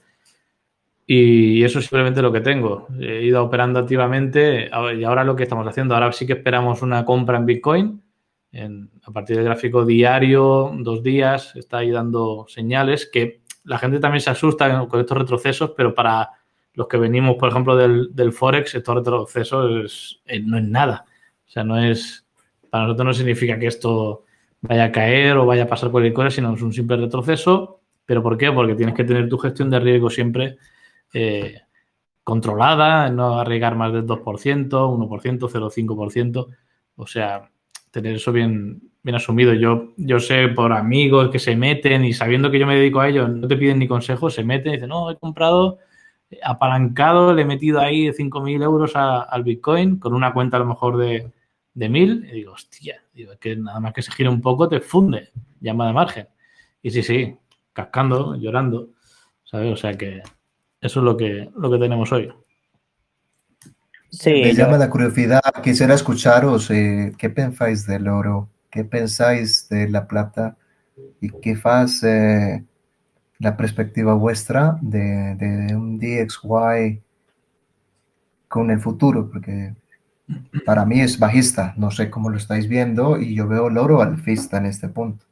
[1.07, 2.89] Y eso es simplemente lo que tengo.
[3.01, 7.07] He ido operando activamente y ahora lo que estamos haciendo, ahora sí que esperamos una
[7.07, 8.03] compra en Bitcoin.
[9.03, 14.21] a partir del gráfico diario, dos días, está ahí dando señales que la gente también
[14.21, 16.38] se asusta con estos retrocesos, pero para
[16.79, 21.07] los que venimos, por ejemplo, del, del Forex, estos retrocesos eh, no es nada.
[21.45, 22.25] O sea, no es,
[22.71, 24.23] para nosotros no significa que esto
[24.61, 27.81] vaya a caer o vaya a pasar cualquier cosa, sino es un simple retroceso.
[28.07, 28.53] ¿Pero por qué?
[28.53, 30.59] Porque tienes que tener tu gestión de riesgo siempre
[31.13, 31.63] eh,
[32.23, 36.47] controlada, no arriesgar más del 2%, 1%, 0,5%.
[36.95, 37.51] O sea,
[37.91, 39.53] tener eso bien, bien asumido.
[39.53, 43.09] Yo, yo sé por amigos que se meten y sabiendo que yo me dedico a
[43.09, 45.81] ello, no te piden ni consejos, se meten y dicen, no, he comprado
[46.43, 50.97] apalancado, le he metido ahí 5.000 euros al Bitcoin con una cuenta a lo mejor
[50.97, 51.33] de,
[51.75, 54.69] de 1.000 y digo, hostia, digo, es que nada más que se gira un poco
[54.69, 56.29] te funde, llama de margen.
[56.83, 57.37] Y sí, sí,
[57.73, 58.91] cascando, llorando,
[59.45, 59.73] ¿sabes?
[59.73, 60.23] O sea que
[60.81, 62.33] eso es lo que, lo que tenemos hoy.
[64.11, 69.89] Sí, Me llama la curiosidad, quisiera escucharos eh, qué pensáis del oro, qué pensáis de
[69.89, 70.57] la plata
[71.21, 72.65] y qué faz eh,
[73.39, 77.03] la perspectiva vuestra de, de, un DXY
[78.49, 79.75] con el futuro, porque
[80.65, 84.03] para mí es bajista, no sé cómo lo estáis viendo y yo veo el oro
[84.03, 85.25] alfista en este punto.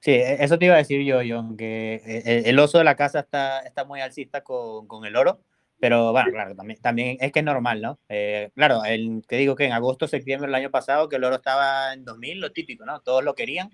[0.00, 2.96] Sí, e, eso te iba a decir yo, John, que e, el, oso de la
[2.96, 5.40] casa está, está muy alcista con, con, el oro,
[5.78, 8.00] pero bueno, claro, también, también es que es normal, ¿no?
[8.08, 11.36] Eh, claro, el, te digo que en agosto, septiembre del año pasado, que el oro
[11.36, 13.00] estaba en 2000, lo típico, ¿no?
[13.00, 13.70] Todos lo querían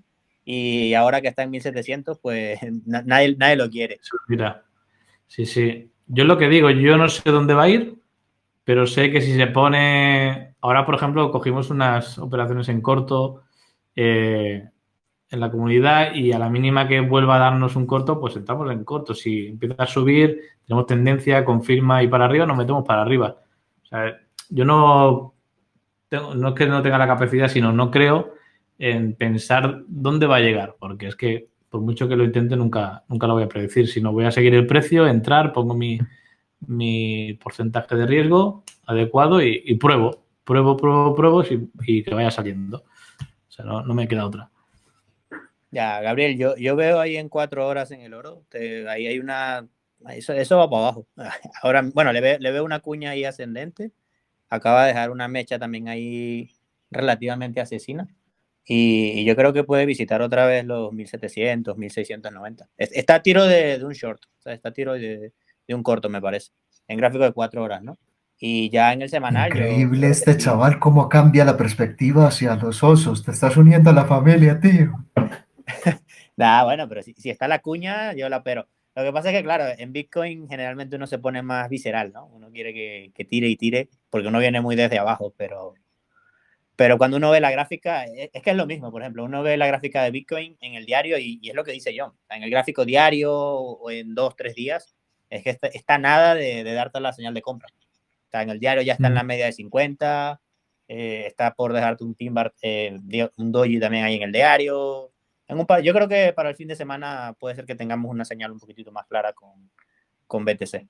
[0.49, 3.99] y ahora que está en 1700, pues nadie, nadie lo quiere.
[4.29, 4.63] Mira,
[5.27, 5.91] sí, sí.
[6.07, 7.97] Yo lo que digo, yo no sé dónde va a ir,
[8.63, 10.55] pero sé que si se pone.
[10.61, 13.43] Ahora, por ejemplo, cogimos unas operaciones en corto
[13.97, 14.69] eh,
[15.31, 18.71] en la comunidad y a la mínima que vuelva a darnos un corto, pues entramos
[18.71, 19.15] en corto.
[19.15, 23.37] Si empieza a subir, tenemos tendencia, confirma y para arriba, nos metemos para arriba.
[23.83, 24.17] O sea,
[24.49, 25.35] yo no.
[26.13, 28.36] no es que no tenga la capacidad, sino no creo
[28.79, 33.05] en pensar dónde va a llegar, porque es que por mucho que lo intente nunca,
[33.09, 33.89] nunca lo voy a predecir.
[33.89, 35.99] Si no voy a seguir el precio, entrar, pongo mi,
[36.61, 41.45] mi porcentaje de riesgo adecuado y, pruebo, pruebo, pruebo, pruebo
[41.85, 42.79] y, que vaya saliendo.
[42.79, 44.51] O sea, no, me queda otra.
[45.71, 48.45] Ya, Gabriel, yo, yo veo ahí en cuatro horas en el oro,
[48.89, 49.67] ahí hay una...
[50.11, 51.07] Eso, eso va para abajo.
[51.63, 53.93] Ahora, bueno, le veo una cuña ahí ascendente.
[54.49, 56.51] Acaba de dejar una mecha también ahí
[56.91, 58.07] relativamente asesina.
[58.69, 62.69] Y, yo creo que puede visitar otra vez los 1700, 1690.
[62.77, 65.33] Está a tiro de, un short, o sea, está a tiro de,
[65.69, 66.51] un corto, me parece,
[66.89, 67.97] en gráfico de cuatro horas, ¿no?
[68.39, 69.49] Y ya en el semanal.
[69.49, 73.25] Increíble este chaval, cómo cambia la perspectiva hacia los osos.
[73.25, 74.93] Te estás uniendo a la familia, tío.
[76.37, 78.67] nah, bueno, pero si, si, está la cuña, yo la pero.
[78.95, 82.27] Lo que pasa es que, claro, en Bitcoin generalmente uno se pone más visceral, ¿no?
[82.27, 85.75] Uno quiere que, que tire y tire, porque uno viene muy desde abajo, pero
[86.77, 89.43] pero cuando uno ve la gráfica, e, es que es lo mismo, por ejemplo, uno
[89.43, 92.43] ve la gráfica de Bitcoin en el diario y, es lo que dice John, en
[92.43, 94.95] el gráfico diario o en dos, tres días,
[95.31, 97.69] es que está, nada de, darte la señal de compra.
[98.25, 99.27] Está en el diario ya está en la mm.
[99.27, 100.41] media de 50,
[100.89, 102.99] eh, está por dejarte un timbar, eh,
[103.37, 105.13] un doji también ahí en el diario.
[105.49, 108.25] En un yo creo que para el fin de semana puede ser que tengamos una
[108.25, 109.71] señal un poquitito más clara con,
[110.27, 110.87] con BTC.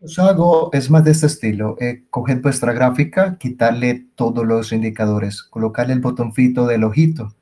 [0.00, 5.42] Yo hago, es más de este estilo, eh, coger vuestra gráfica, quitarle todos los indicadores,
[5.42, 7.34] colocarle el botoncito del ojito.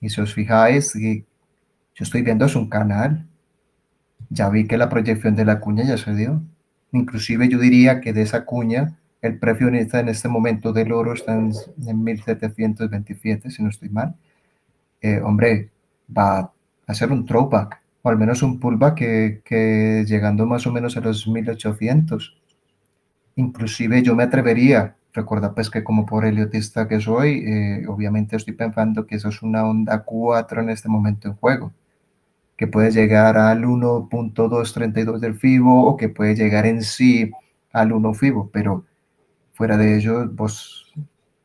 [0.00, 3.26] Y si os fijáis, yo estoy viendo es un canal.
[4.30, 6.42] Ya vi que la proyección de la cuña ya se dio.
[6.92, 11.34] Inclusive yo diría que de esa cuña, el precio en este momento del oro está
[11.34, 11.52] en,
[12.04, 14.14] 1727, si no estoy mal.
[15.00, 15.70] Eh, hombre,
[16.16, 16.52] va
[16.86, 18.96] a ser un throwback o al menos un pullback
[19.42, 22.36] que, llegando más o menos a los 1800.
[23.36, 28.54] Inclusive yo me atrevería recuerda pues que como por heliotista que soy, eh, obviamente estoy
[28.54, 31.72] pensando que eso es una onda 4 en este momento en juego,
[32.56, 37.30] que puede llegar al 1.232 del FIBO o que puede llegar en sí
[37.72, 38.84] al 1 FIBO, pero
[39.52, 40.92] fuera de ello, vos,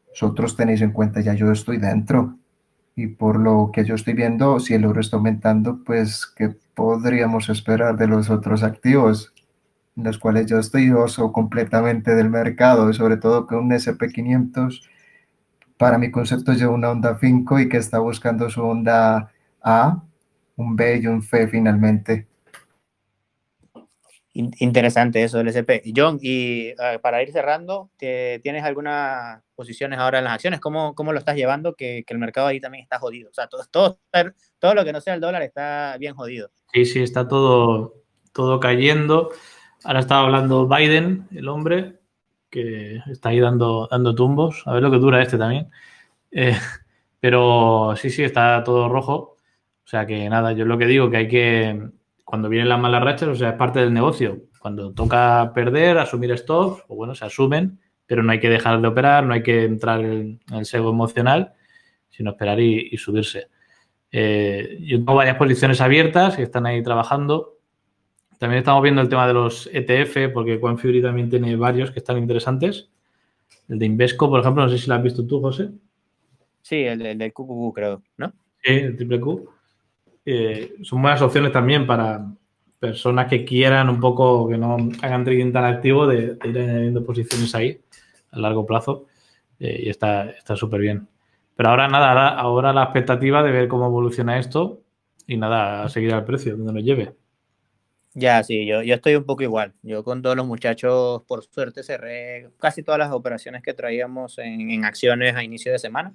[0.10, 2.39] vosotros tenéis en cuenta, ya yo estoy dentro.
[3.00, 7.48] Y por lo que yo estoy viendo, si el oro está aumentando, pues, ¿qué podríamos
[7.48, 9.34] esperar de los otros activos?
[9.96, 14.82] En los cuales yo estoy oso completamente del mercado, y sobre todo con un SP500,
[15.78, 19.32] para mi concepto lleva una onda 5 y que está buscando su onda
[19.62, 20.04] A,
[20.58, 22.28] un B y un F finalmente.
[24.60, 25.84] Interesante eso del SP.
[25.96, 30.60] John, y ah, para ir cerrando, ¿tienes algunas posiciones ahora en las acciones?
[30.60, 31.76] ¿Cómo, cómo lo estás llevando?
[31.76, 33.30] Que, que, el mercado ahí también está jodido.
[33.30, 34.00] O sea, todo, todo,
[34.60, 36.52] todo lo que no sea el dólar está bien jodido.
[36.74, 37.96] Sí, sí, está todo,
[38.32, 39.32] todo cayendo.
[39.84, 42.00] Ahora estaba hablando Biden, el hombre,
[42.50, 44.64] que está ahí dando, dando tumbos.
[44.66, 45.70] A ver lo que dura este también.
[46.32, 46.58] Eh,
[47.20, 49.38] pero sí, sí, está todo rojo.
[49.84, 51.90] O sea que nada, yo lo que digo que hay que
[52.30, 54.44] cuando vienen las malas rachas, o sea, es parte del negocio.
[54.60, 58.88] Cuando toca perder, asumir stocks, o bueno, se asumen, pero no hay que dejar de
[58.88, 61.54] operar, no hay que entrar en, el sego emocional,
[62.12, 63.48] sino esperar y, subirse.
[64.12, 67.58] Eh, yo tengo varias posiciones abiertas que están ahí trabajando.
[68.38, 72.20] También estamos viendo el tema de los ETF, porque Fury también tiene varios que están
[72.20, 72.92] interesantes.
[73.68, 75.72] El de Invesco, por ejemplo, no sé si lo has visto tú, José.
[76.62, 78.32] Sí, el, el del QQQ, creo, ¿no?
[78.64, 79.50] Sí, el triple Q.
[80.32, 82.24] Eh, son buenas opciones también para
[82.78, 87.56] personas que quieran un poco, que no hagan trading tan activo, de, ir añadiendo posiciones
[87.56, 87.82] ahí
[88.30, 89.08] a largo plazo.
[89.60, 91.08] Eh, y está súper bien.
[91.56, 94.84] Pero ahora nada, ahora, la expectativa de ver cómo evoluciona esto
[95.26, 97.16] y nada, a seguir al precio, donde nos lleve.
[98.14, 99.74] Ya, sí, yo, yo estoy un poco igual.
[99.82, 104.70] Yo con todos los muchachos, por suerte, cerré casi todas las operaciones que traíamos en,
[104.70, 106.14] en acciones a inicio de semana.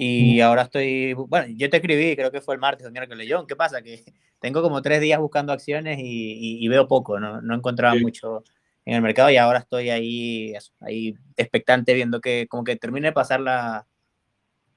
[0.00, 3.48] Y ahora estoy, bueno, yo te escribí, creo que fue el martes o miércoles, John,
[3.48, 3.82] ¿qué pasa?
[3.82, 4.04] Que
[4.40, 7.42] tengo como tres días buscando acciones y, y, veo poco, ¿no?
[7.42, 8.44] No encontraba mucho
[8.84, 13.12] en el mercado y ahora estoy ahí, ahí expectante viendo que como que termine de
[13.12, 13.88] pasar la,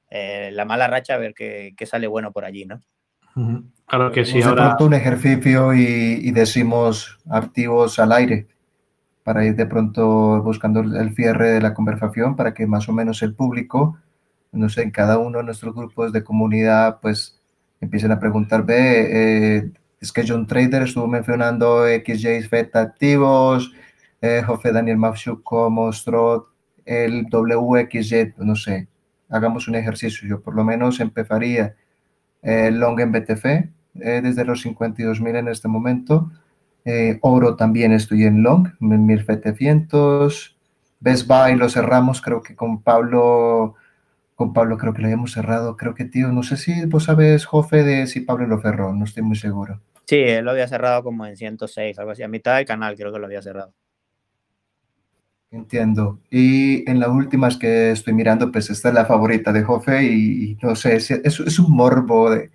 [0.09, 2.81] eh, la mala racha a ver qué, qué, sale bueno por allí, ¿no?
[3.85, 4.41] Claro que sí.
[4.41, 4.75] Ahora...
[4.79, 8.47] un ejercicio y, y, decimos activos al aire
[9.21, 13.21] para ir de pronto buscando el cierre de la conversación para que más o menos
[13.21, 13.99] el público
[14.51, 17.39] no sé, en cada uno de nuestros grupos de comunidad, pues
[17.79, 23.71] empiecen a preguntar, ve, eh, es que John Trader estuvo mencionando XJ FET activos,
[24.21, 26.49] eh, José Daniel Mafshuko mostró
[26.85, 28.87] el WXJ, no sé,
[29.29, 31.75] hagamos un ejercicio, yo por lo menos empezaría
[32.41, 33.69] eh, long en BTF eh,
[34.23, 36.31] desde los 52.000 en este momento,
[37.21, 40.57] oro también estoy en long, 1700,
[40.99, 43.75] Best Buy lo cerramos creo que con Pablo
[44.41, 45.77] con Pablo creo que lo habíamos cerrado.
[45.77, 49.05] Creo que, tío, no sé si vos sabes, Jofe, de si Pablo lo cerró, no
[49.05, 49.79] estoy muy seguro.
[50.07, 52.23] Sí, él lo había cerrado como en 106, algo así.
[52.23, 53.71] A mitad del canal creo que lo había cerrado.
[55.51, 56.21] Entiendo.
[56.31, 60.57] Y en las últimas que estoy mirando, pues esta es la favorita de Jofe y,
[60.63, 62.49] no sé, es, es, un morbo de,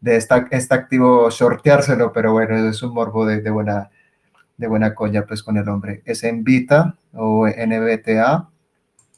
[0.00, 3.90] de esta, este activo sorteárselo, pero bueno, es un morbo de, de, buena,
[4.56, 6.00] de buena coña pues con el hombre.
[6.06, 8.48] Es en Vita o NBTA,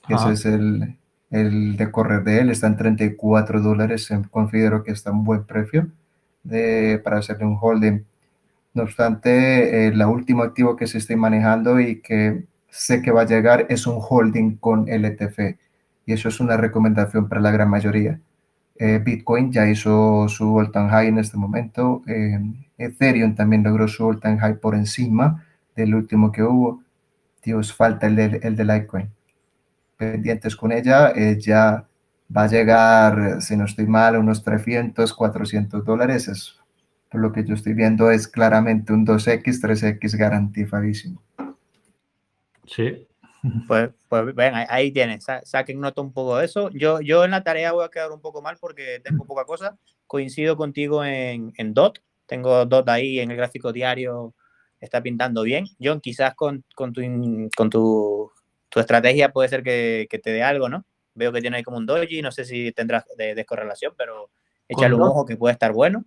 [0.08, 0.97] ese es el,
[1.30, 5.88] el de correr de él está en 34 dólares, considero que está un buen precio
[7.04, 8.04] para hacerle un holding.
[8.74, 13.22] No obstante, eh, la último activo que se estoy manejando y que sé que va
[13.22, 15.56] a llegar es un holding con LTF
[16.06, 18.20] y eso es una recomendación para la gran mayoría.
[18.76, 22.02] Eh, Bitcoin ya hizo su all-time high en este momento.
[22.06, 22.40] Eh,
[22.78, 25.44] Ethereum también logró su all-time high por encima
[25.76, 26.82] del último que hubo.
[27.42, 29.17] Dios, falta el de, el de Litecoin
[29.99, 31.86] pendientes con ella, ella
[32.34, 36.28] va a llegar, si no estoy mal, a unos 300, 400 dólares.
[36.28, 36.59] Es,
[37.11, 41.22] por lo que yo estoy viendo es claramente un 2X, 3X garantizadísimo.
[42.66, 43.07] Sí.
[43.66, 46.70] Pues, pues ven, ahí tienes, saquen nota un poco de eso.
[46.70, 49.78] Yo, yo en la tarea voy a quedar un poco mal porque tengo poca cosa.
[50.07, 54.34] Coincido contigo en, en DOT, tengo DOT ahí en el gráfico diario,
[54.80, 55.66] está pintando bien.
[55.80, 57.01] John, quizás con, con, tu,
[57.57, 58.30] con tu
[58.68, 60.84] tu estrategia puede ser que, te dé algo, ¿no?
[61.14, 64.30] Veo que tiene ahí como un doji, no sé si tendrás de descorrelación, pero
[64.68, 66.04] échale un ojo que puede estar bueno.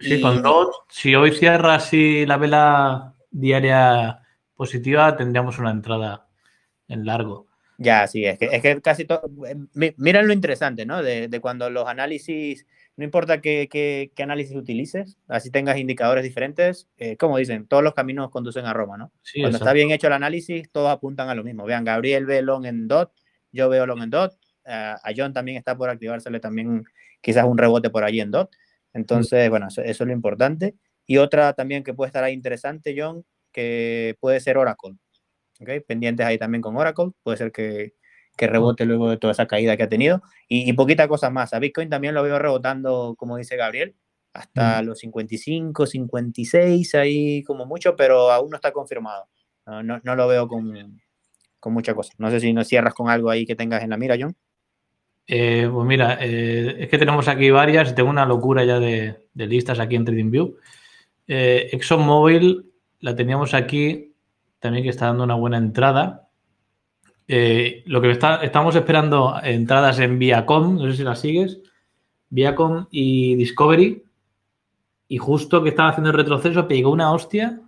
[0.00, 4.20] Sí, con DOT, si hoy cierra así la vela diaria
[4.54, 6.26] positiva, tendríamos una entrada
[6.88, 7.46] en largo.
[7.78, 9.22] Ya, sí, es que, es que casi todo.
[9.74, 11.02] Miren lo interesante, ¿no?
[11.02, 12.66] De, de, cuando los análisis,
[12.96, 17.82] no importa qué, qué, qué, análisis utilices, así tengas indicadores diferentes, eh, como dicen, todos
[17.82, 19.12] los caminos conducen a Roma, ¿no?
[19.40, 21.64] cuando está bien hecho el análisis, todos apuntan a lo mismo.
[21.64, 23.12] Vean, Gabriel Belón en DOT
[23.54, 24.32] yo veo long en DOT.
[24.66, 26.84] a John también está por activársele también
[27.20, 28.50] quizás un rebote por allí en DOT.
[28.92, 30.74] Entonces, bueno, eso, es lo importante.
[31.06, 34.96] Y otra también que puede estar ahí interesante, John, que puede ser Oracle.
[35.60, 35.80] ¿okay?
[35.80, 37.10] Pendientes ahí también con Oracle.
[37.22, 37.94] Puede ser que,
[38.36, 40.22] que rebote luego de toda esa caída que ha tenido.
[40.48, 41.54] Y, y poquita cosa más.
[41.54, 43.94] A Bitcoin también lo veo rebotando, como dice Gabriel,
[44.34, 49.28] hasta los 55, 56, ahí como mucho, pero aún no está confirmado.
[49.66, 51.00] No, no, lo veo con,
[51.60, 52.12] con, mucha cosa.
[52.18, 54.36] No sé si nos cierras con algo ahí que tengas en la mira, John.
[55.26, 59.46] Eh, pues mira, eh, es que tenemos aquí varias, tengo una locura ya de, de
[59.46, 60.56] listas aquí en TradingView.
[61.28, 62.70] Eh, ExxonMobil
[63.00, 64.14] la teníamos aquí,
[64.58, 66.23] también que está dando una buena entrada.
[67.26, 71.60] Eh, lo que está, estamos esperando entradas en Viacom, no sé si la sigues,
[72.28, 74.04] Viacom y Discovery,
[75.08, 77.60] y justo que estaba haciendo el retroceso pegó una hostia.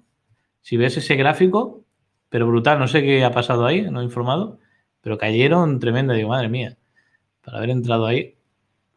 [0.61, 1.84] Si ves ese gráfico,
[2.28, 4.59] pero brutal, no sé qué ha pasado ahí, no he informado,
[5.00, 6.12] pero cayeron tremendo.
[6.12, 6.76] Digo, madre mía,
[7.42, 8.36] para haber entrado ahí,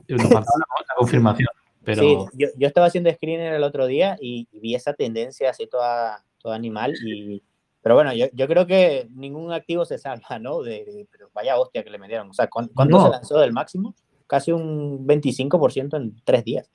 [0.07, 1.49] nos faltaba la, confirmación.
[1.85, 6.23] Sí, yo, yo, estaba haciendo screener el otro día y, vi esa tendencia así toda,
[6.39, 6.93] toda animal.
[7.05, 7.41] Y,
[7.89, 10.61] pero bueno, yo, yo creo que ningún activo se salva, ¿no?
[10.61, 12.29] De, pero vaya hostia que le metieron.
[12.29, 13.95] O sea, ¿cuánto se lanzó del máximo?
[14.27, 16.69] Casi un 25% en tres días.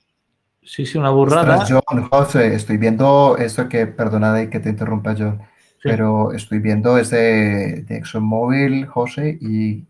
[0.61, 1.65] Sí, sí, una burrada.
[1.65, 5.41] John, José, estoy viendo esto que, perdona de que te interrumpa, John,
[5.81, 9.85] pero estoy viendo ese de ExxonMobil, José, y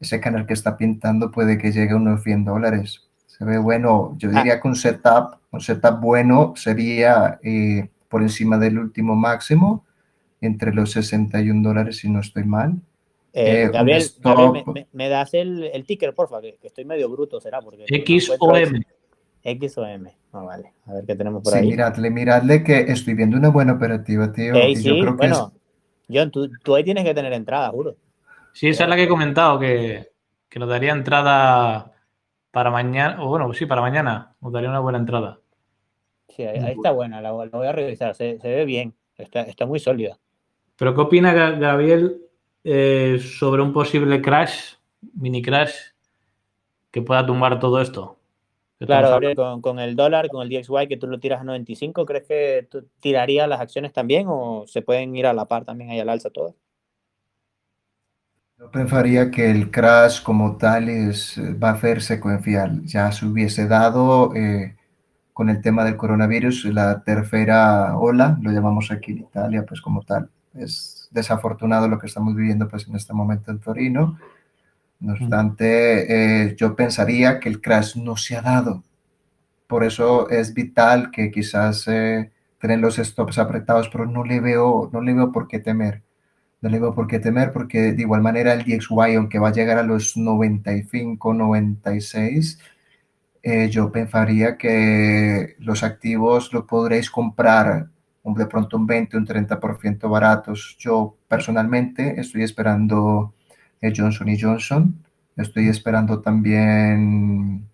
[0.00, 3.08] ese canal que está pintando puede que llegue a unos 100 dólares.
[3.26, 4.14] Se ve bueno.
[4.18, 4.36] Yo ah.
[4.36, 9.86] diría que un setup, un setup bueno sería eh, por encima del último máximo,
[10.42, 12.74] entre los 61 dólares, si no estoy mal.
[13.32, 14.02] Eh, eh, Gabriel,
[14.92, 17.62] me, das el, el ticker, porfa, que, que, estoy medio bruto, será.
[17.62, 18.82] Porque X o M.
[19.42, 20.12] X o M.
[20.32, 20.72] Ah, vale.
[20.86, 21.66] A ver qué tenemos por ahí.
[21.66, 24.54] Miradle, miradle que estoy viendo una buena operativa, tío.
[24.54, 25.52] sí, yo creo bueno,
[26.06, 27.96] que John, tú, tú, ahí tienes que tener entrada, juro.
[28.52, 30.10] Sí, esa es la que he comentado, que,
[30.48, 31.92] que nos daría entrada
[32.50, 35.40] para mañana, o bueno, sí, para mañana nos daría una buena entrada.
[36.28, 39.78] Sí, ahí, está buena, la, voy a revisar, se, se, ve bien, está, está muy
[39.80, 40.18] sólida.
[40.76, 42.22] Pero ¿qué opina Gabriel
[42.64, 44.74] eh, sobre un posible crash,
[45.14, 45.74] mini crash,
[46.90, 48.18] que pueda tumbar todo esto?
[48.78, 52.04] Claro, Gabriel, con, con, el dólar, con el DXY que tú lo tiras a 95,
[52.04, 55.90] ¿crees que tú tirarías las acciones también o se pueden ir a la par también
[55.90, 56.54] ahí al alza todas?
[58.58, 62.84] Yo pensaría que el crash como tal es, va a ser secuencial.
[62.84, 64.76] Ya se hubiese dado eh,
[65.32, 70.02] con el tema del coronavirus la tercera ola, lo llamamos aquí en Italia, pues como
[70.02, 70.30] tal.
[70.54, 74.18] Es desafortunado lo que estamos viviendo pues en este momento en Torino
[75.02, 78.84] no obstante, eh, yo pensaría que el crash no se ha dado.
[79.66, 82.30] Por eso es vital que quizás eh,
[82.60, 86.02] los stops apretados, pero no le veo, no le veo por qué temer.
[86.60, 89.52] No le veo por qué temer porque de igual manera el DXY, aunque va a
[89.52, 92.60] llegar a los 95, 96,
[93.42, 97.88] eh, yo pensaría que los activos lo podréis comprar
[98.24, 100.76] de pronto un 20, un 30% baratos.
[100.78, 103.34] Yo personalmente estoy esperando
[103.94, 105.02] Johnson y Johnson.
[105.36, 107.66] Estoy esperando también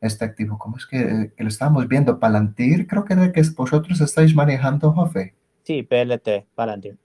[0.00, 0.58] este activo.
[0.58, 2.18] ¿Cómo es que, lo estamos viendo?
[2.18, 5.34] Palantir, creo que es que vosotros estáis manejando, Jofe.
[5.64, 6.96] Sí, PLT, Palantir.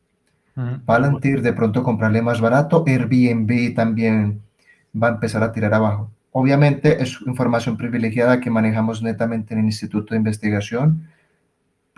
[0.86, 2.84] Palantir, de pronto comprarle más barato.
[2.88, 4.42] Airbnb también
[5.02, 6.10] va a empezar a tirar abajo.
[6.32, 11.08] Obviamente es información privilegiada que manejamos netamente en el Instituto de Investigación.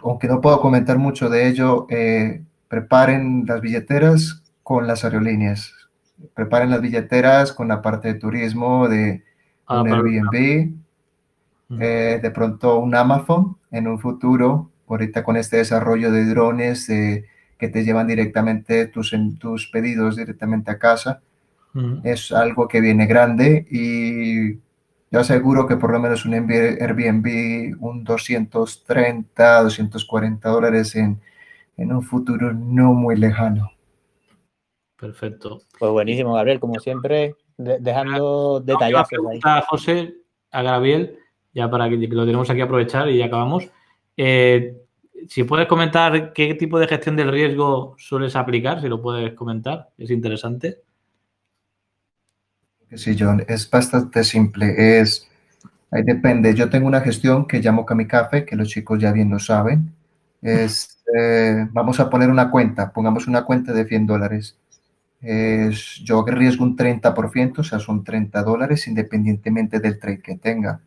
[0.04, 5.74] Aunque no puedo comentar mucho de ello, eh, preparen las billeteras con las aerolíneas
[6.34, 9.24] preparen las billeteras con la parte de turismo de
[9.68, 10.74] ah, un Airbnb,
[11.80, 17.68] eh, de pronto un Amazon en un futuro, ahorita con este desarrollo de drones que
[17.68, 21.22] te llevan directamente tus, tus pedidos directamente a casa.
[22.04, 24.60] Es algo que viene grande y
[25.12, 31.20] yo aseguro que por lo menos un Airbnb, un 230, 240 dólares en,
[31.78, 33.72] en un futuro no muy lejano.
[35.00, 35.62] Perfecto.
[35.80, 39.08] Pues buenísimo, Gabriel, como siempre, dejando detalles.
[39.44, 40.16] A José,
[40.52, 41.18] a Gabriel,
[41.54, 43.70] ya para que lo tenemos aquí a aprovechar y ya acabamos.
[44.18, 44.76] Eh,
[45.28, 49.90] si puedes comentar qué tipo de gestión del riesgo sueles aplicar, si lo puedes comentar,
[49.98, 50.82] es interesante.
[52.96, 55.00] Sí, John, es bastante simple.
[55.00, 55.28] Es,
[55.92, 56.54] ahí depende.
[56.56, 59.94] Yo tengo una gestión que llamo Kamikafe, que los chicos ya bien lo saben.
[60.42, 64.58] Es, eh, vamos a poner una cuenta, pongamos una cuenta de 100 dólares
[65.22, 70.82] es, yo riesgo un 30%, o sea, son 30 dólares independientemente del trade que tenga.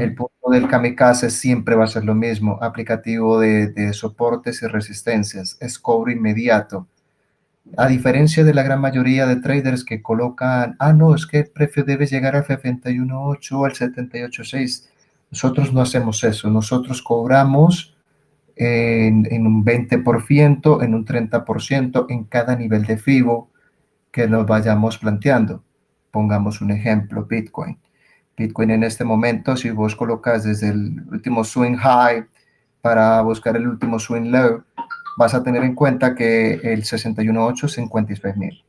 [0.00, 5.56] El punto del kamikaze siempre va a ser lo mismo, aplicativo de, soportes y resistencias,
[5.60, 6.88] es cobro inmediato.
[7.76, 11.48] A diferencia de la gran mayoría de traders que colocan, ah, no, es que el
[11.48, 14.88] precio debe llegar al 71.8 o al 78.6.
[15.30, 16.48] Nosotros no hacemos eso.
[16.48, 17.96] Nosotros cobramos
[18.54, 23.50] en, en un 20%, en un 30% en cada nivel de FIBO
[24.10, 25.62] que nos vayamos planteando.
[26.10, 27.78] Pongamos un ejemplo, Bitcoin.
[28.36, 32.24] Bitcoin en este momento, si vos colocas desde el último swing high
[32.80, 34.62] para buscar el último swing low,
[35.16, 38.62] vas a tener en cuenta que el 61.8 es 56 mil.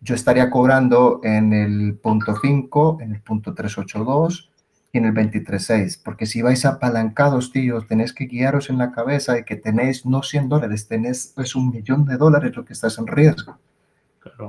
[0.00, 4.50] Yo estaría cobrando en el punto 5, en el punto 382
[4.92, 9.32] y en el 23.6, porque si vais apalancados, tíos, tenéis que guiaros en la cabeza
[9.32, 12.98] de que tenéis no 100 dólares, tenéis pues un millón de dólares lo que estás
[12.98, 13.58] en riesgo.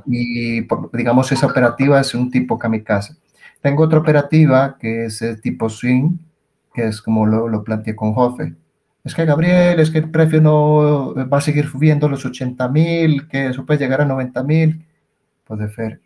[0.05, 3.15] Y digamos, esa operativa es un tipo kamikaze.
[3.61, 6.17] Tengo otra operativa que es el tipo swing,
[6.73, 8.55] que es como lo, lo planteé con Jofe
[9.06, 13.28] es que Gabriel, es que el precio no va a seguir subiendo los 80 mil,
[13.28, 14.84] que eso puede llegar a 90 mil,
[15.45, 16.01] puede ser.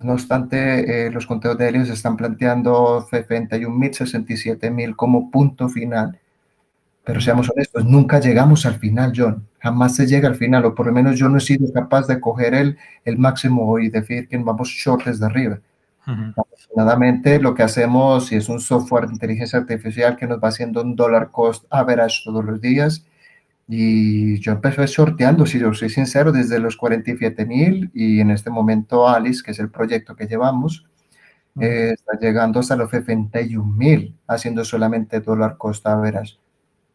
[0.00, 5.68] No obstante, eh, los conteos de Helios están planteando 71 mil, 67 mil como punto
[5.68, 6.18] final.
[7.04, 9.46] Pero seamos honestos, nunca llegamos al final, John.
[9.60, 12.20] Jamás se llega al final, o por lo menos yo no he sido capaz de
[12.20, 15.60] coger el, el máximo y decir que vamos short desde arriba.
[16.06, 20.94] Afortunadamente, lo que hacemos, es un software de inteligencia artificial que nos va haciendo un
[20.94, 23.04] dollar cost average todos los días,
[23.68, 28.50] y yo empecé sorteando, si yo soy sincero, desde los 47 mil y en este
[28.50, 30.86] momento Alice, que es el proyecto que llevamos,
[31.58, 36.38] eh, está llegando hasta los 71 mil, haciendo solamente dólar cost average.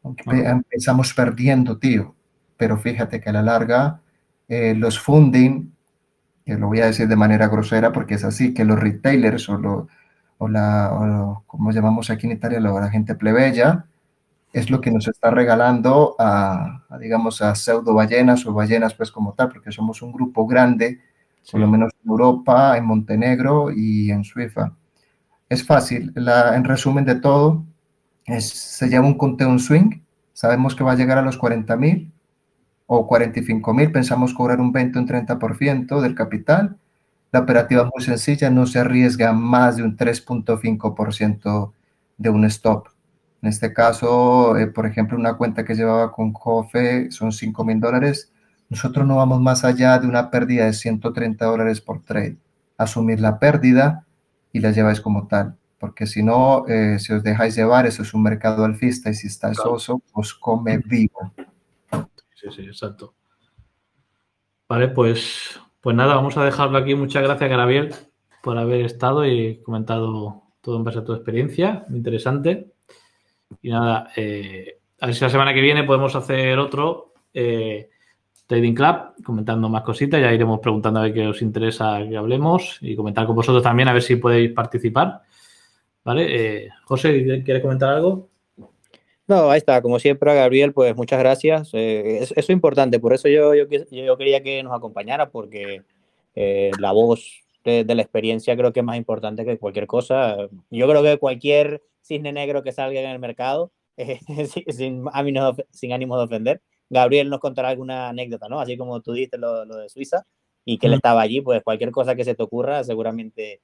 [0.04, 2.16] Empezamos perdiendo, tío,
[2.56, 4.00] pero fíjate que a la larga
[4.48, 5.71] eh, los funding
[6.52, 9.58] que lo voy a decir de manera grosera porque es así, que los retailers o,
[9.58, 9.88] lo,
[10.38, 13.86] o la, como llamamos aquí en Italia, la gente plebeya,
[14.52, 19.34] es lo que nos está regalando a, digamos, a pseudo ballenas o ballenas pues como
[19.34, 21.00] tal, porque somos un grupo grande,
[21.50, 24.74] por lo menos en Europa, en Montenegro y en Suiza.
[25.48, 27.64] Es fácil, la, en resumen de todo,
[28.26, 30.02] es, se llama un conteo un swing,
[30.34, 32.11] sabemos que va a llegar a los 40 mil,
[32.94, 36.76] o 45 mil, pensamos cobrar un 20 o un 30% del capital.
[37.32, 41.72] La operativa es muy sencilla, no se arriesga más de un 3.5%
[42.18, 42.90] de un stop.
[43.42, 47.80] En este caso, eh, por ejemplo, una cuenta que llevaba con COFE son 5 mil
[47.80, 48.30] dólares.
[48.68, 52.36] Nosotros no vamos más allá de una pérdida de 130 dólares por trade.
[52.78, 54.06] Asumir la pérdida
[54.52, 55.56] y la lleváis como tal.
[55.80, 59.28] Porque si no, eh, si os dejáis llevar, eso es un mercado alfista y si
[59.28, 61.32] está soso, os come vivo
[62.42, 63.14] sí, sí, exacto.
[64.68, 66.96] Vale, pues, pues nada, vamos a dejarlo aquí.
[66.96, 67.94] Muchas gracias, Gabriel,
[68.42, 71.86] por haber estado y comentado todo en base a tu experiencia.
[71.90, 72.72] Muy interesante.
[73.62, 77.90] Y nada, eh, a ver si la semana que viene podemos hacer otro eh,
[78.48, 80.22] Trading Club, comentando más cositas.
[80.22, 83.90] Ya iremos preguntando a ver qué os interesa que hablemos y comentar con vosotros también
[83.90, 85.22] a ver si podéis participar.
[86.04, 86.64] ¿Vale?
[86.64, 88.31] Eh, José, ¿quiere comentar algo?
[89.32, 91.70] No, ahí está, como siempre, Gabriel, pues muchas gracias.
[91.72, 95.84] Eh, eso es importante, por eso yo, yo, yo, quería que nos acompañara, porque
[96.36, 100.36] eh, la voz de, la experiencia creo que es más importante que cualquier cosa.
[100.70, 104.20] Yo creo que cualquier cisne negro que salga en el mercado, eh,
[104.68, 105.06] sin,
[105.70, 108.60] sin ánimo de ofender, Gabriel nos contará alguna anécdota, ¿no?
[108.60, 110.26] Así como tú dijiste lo, lo de Suiza
[110.66, 113.62] y que él estaba allí, pues cualquier cosa que se te ocurra seguramente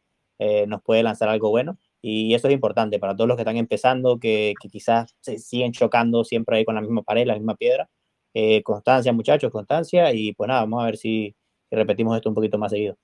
[0.67, 1.77] nos puede lanzar algo bueno.
[2.01, 6.23] Y eso es importante para todos los que están empezando, que, quizás se siguen chocando
[6.23, 7.89] siempre ahí con la misma pared, la misma piedra.
[8.33, 10.13] Eh, constancia, muchachos, constancia.
[10.13, 11.35] Y pues nada, vamos a ver si,
[11.71, 12.97] repetimos esto un poquito más seguido.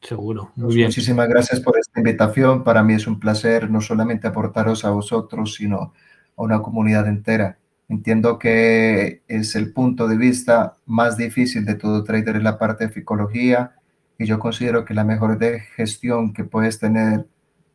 [0.00, 0.50] Seguro.
[0.56, 0.86] Muy pues bien.
[0.88, 2.64] Muchísimas gracias por esta invitación.
[2.64, 5.92] Para mí es un placer no solamente aportaros a vosotros, sino
[6.36, 7.58] a una comunidad entera.
[7.88, 12.86] Entiendo que es el punto de vista más difícil de todo trader en la parte
[12.86, 13.74] de psicología
[14.18, 17.26] y yo considero que la mejor de gestión que puedes tener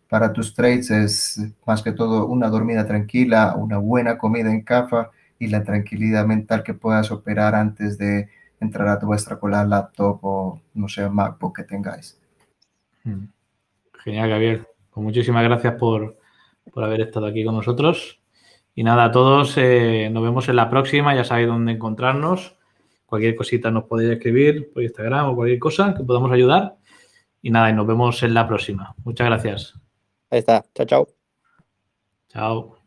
[0.09, 5.11] para tus trades es más que todo una dormida tranquila, una buena comida en CAFA
[5.39, 8.29] y la tranquilidad mental que puedas operar antes de
[8.59, 12.19] entrar a tu vuestra cola laptop o no sé, MacBook que tengáis.
[13.03, 13.25] Hmm.
[14.03, 14.67] Genial, Gabriel.
[14.91, 16.17] Pues muchísimas gracias por,
[16.75, 18.19] haber estado aquí con nosotros.
[18.73, 22.55] Y nada, a todos eh, nos vemos en la próxima, ya sabéis dónde encontrarnos.
[23.05, 26.77] Cualquier cosita nos podéis escribir por Instagram o cualquier cosa que podamos ayudar.
[27.41, 28.95] Y nada, y nos vemos en la próxima.
[29.03, 29.86] Muchas gracias.
[30.29, 30.65] Ahí está.
[30.73, 31.07] Chao, chao.
[32.29, 32.77] Chao.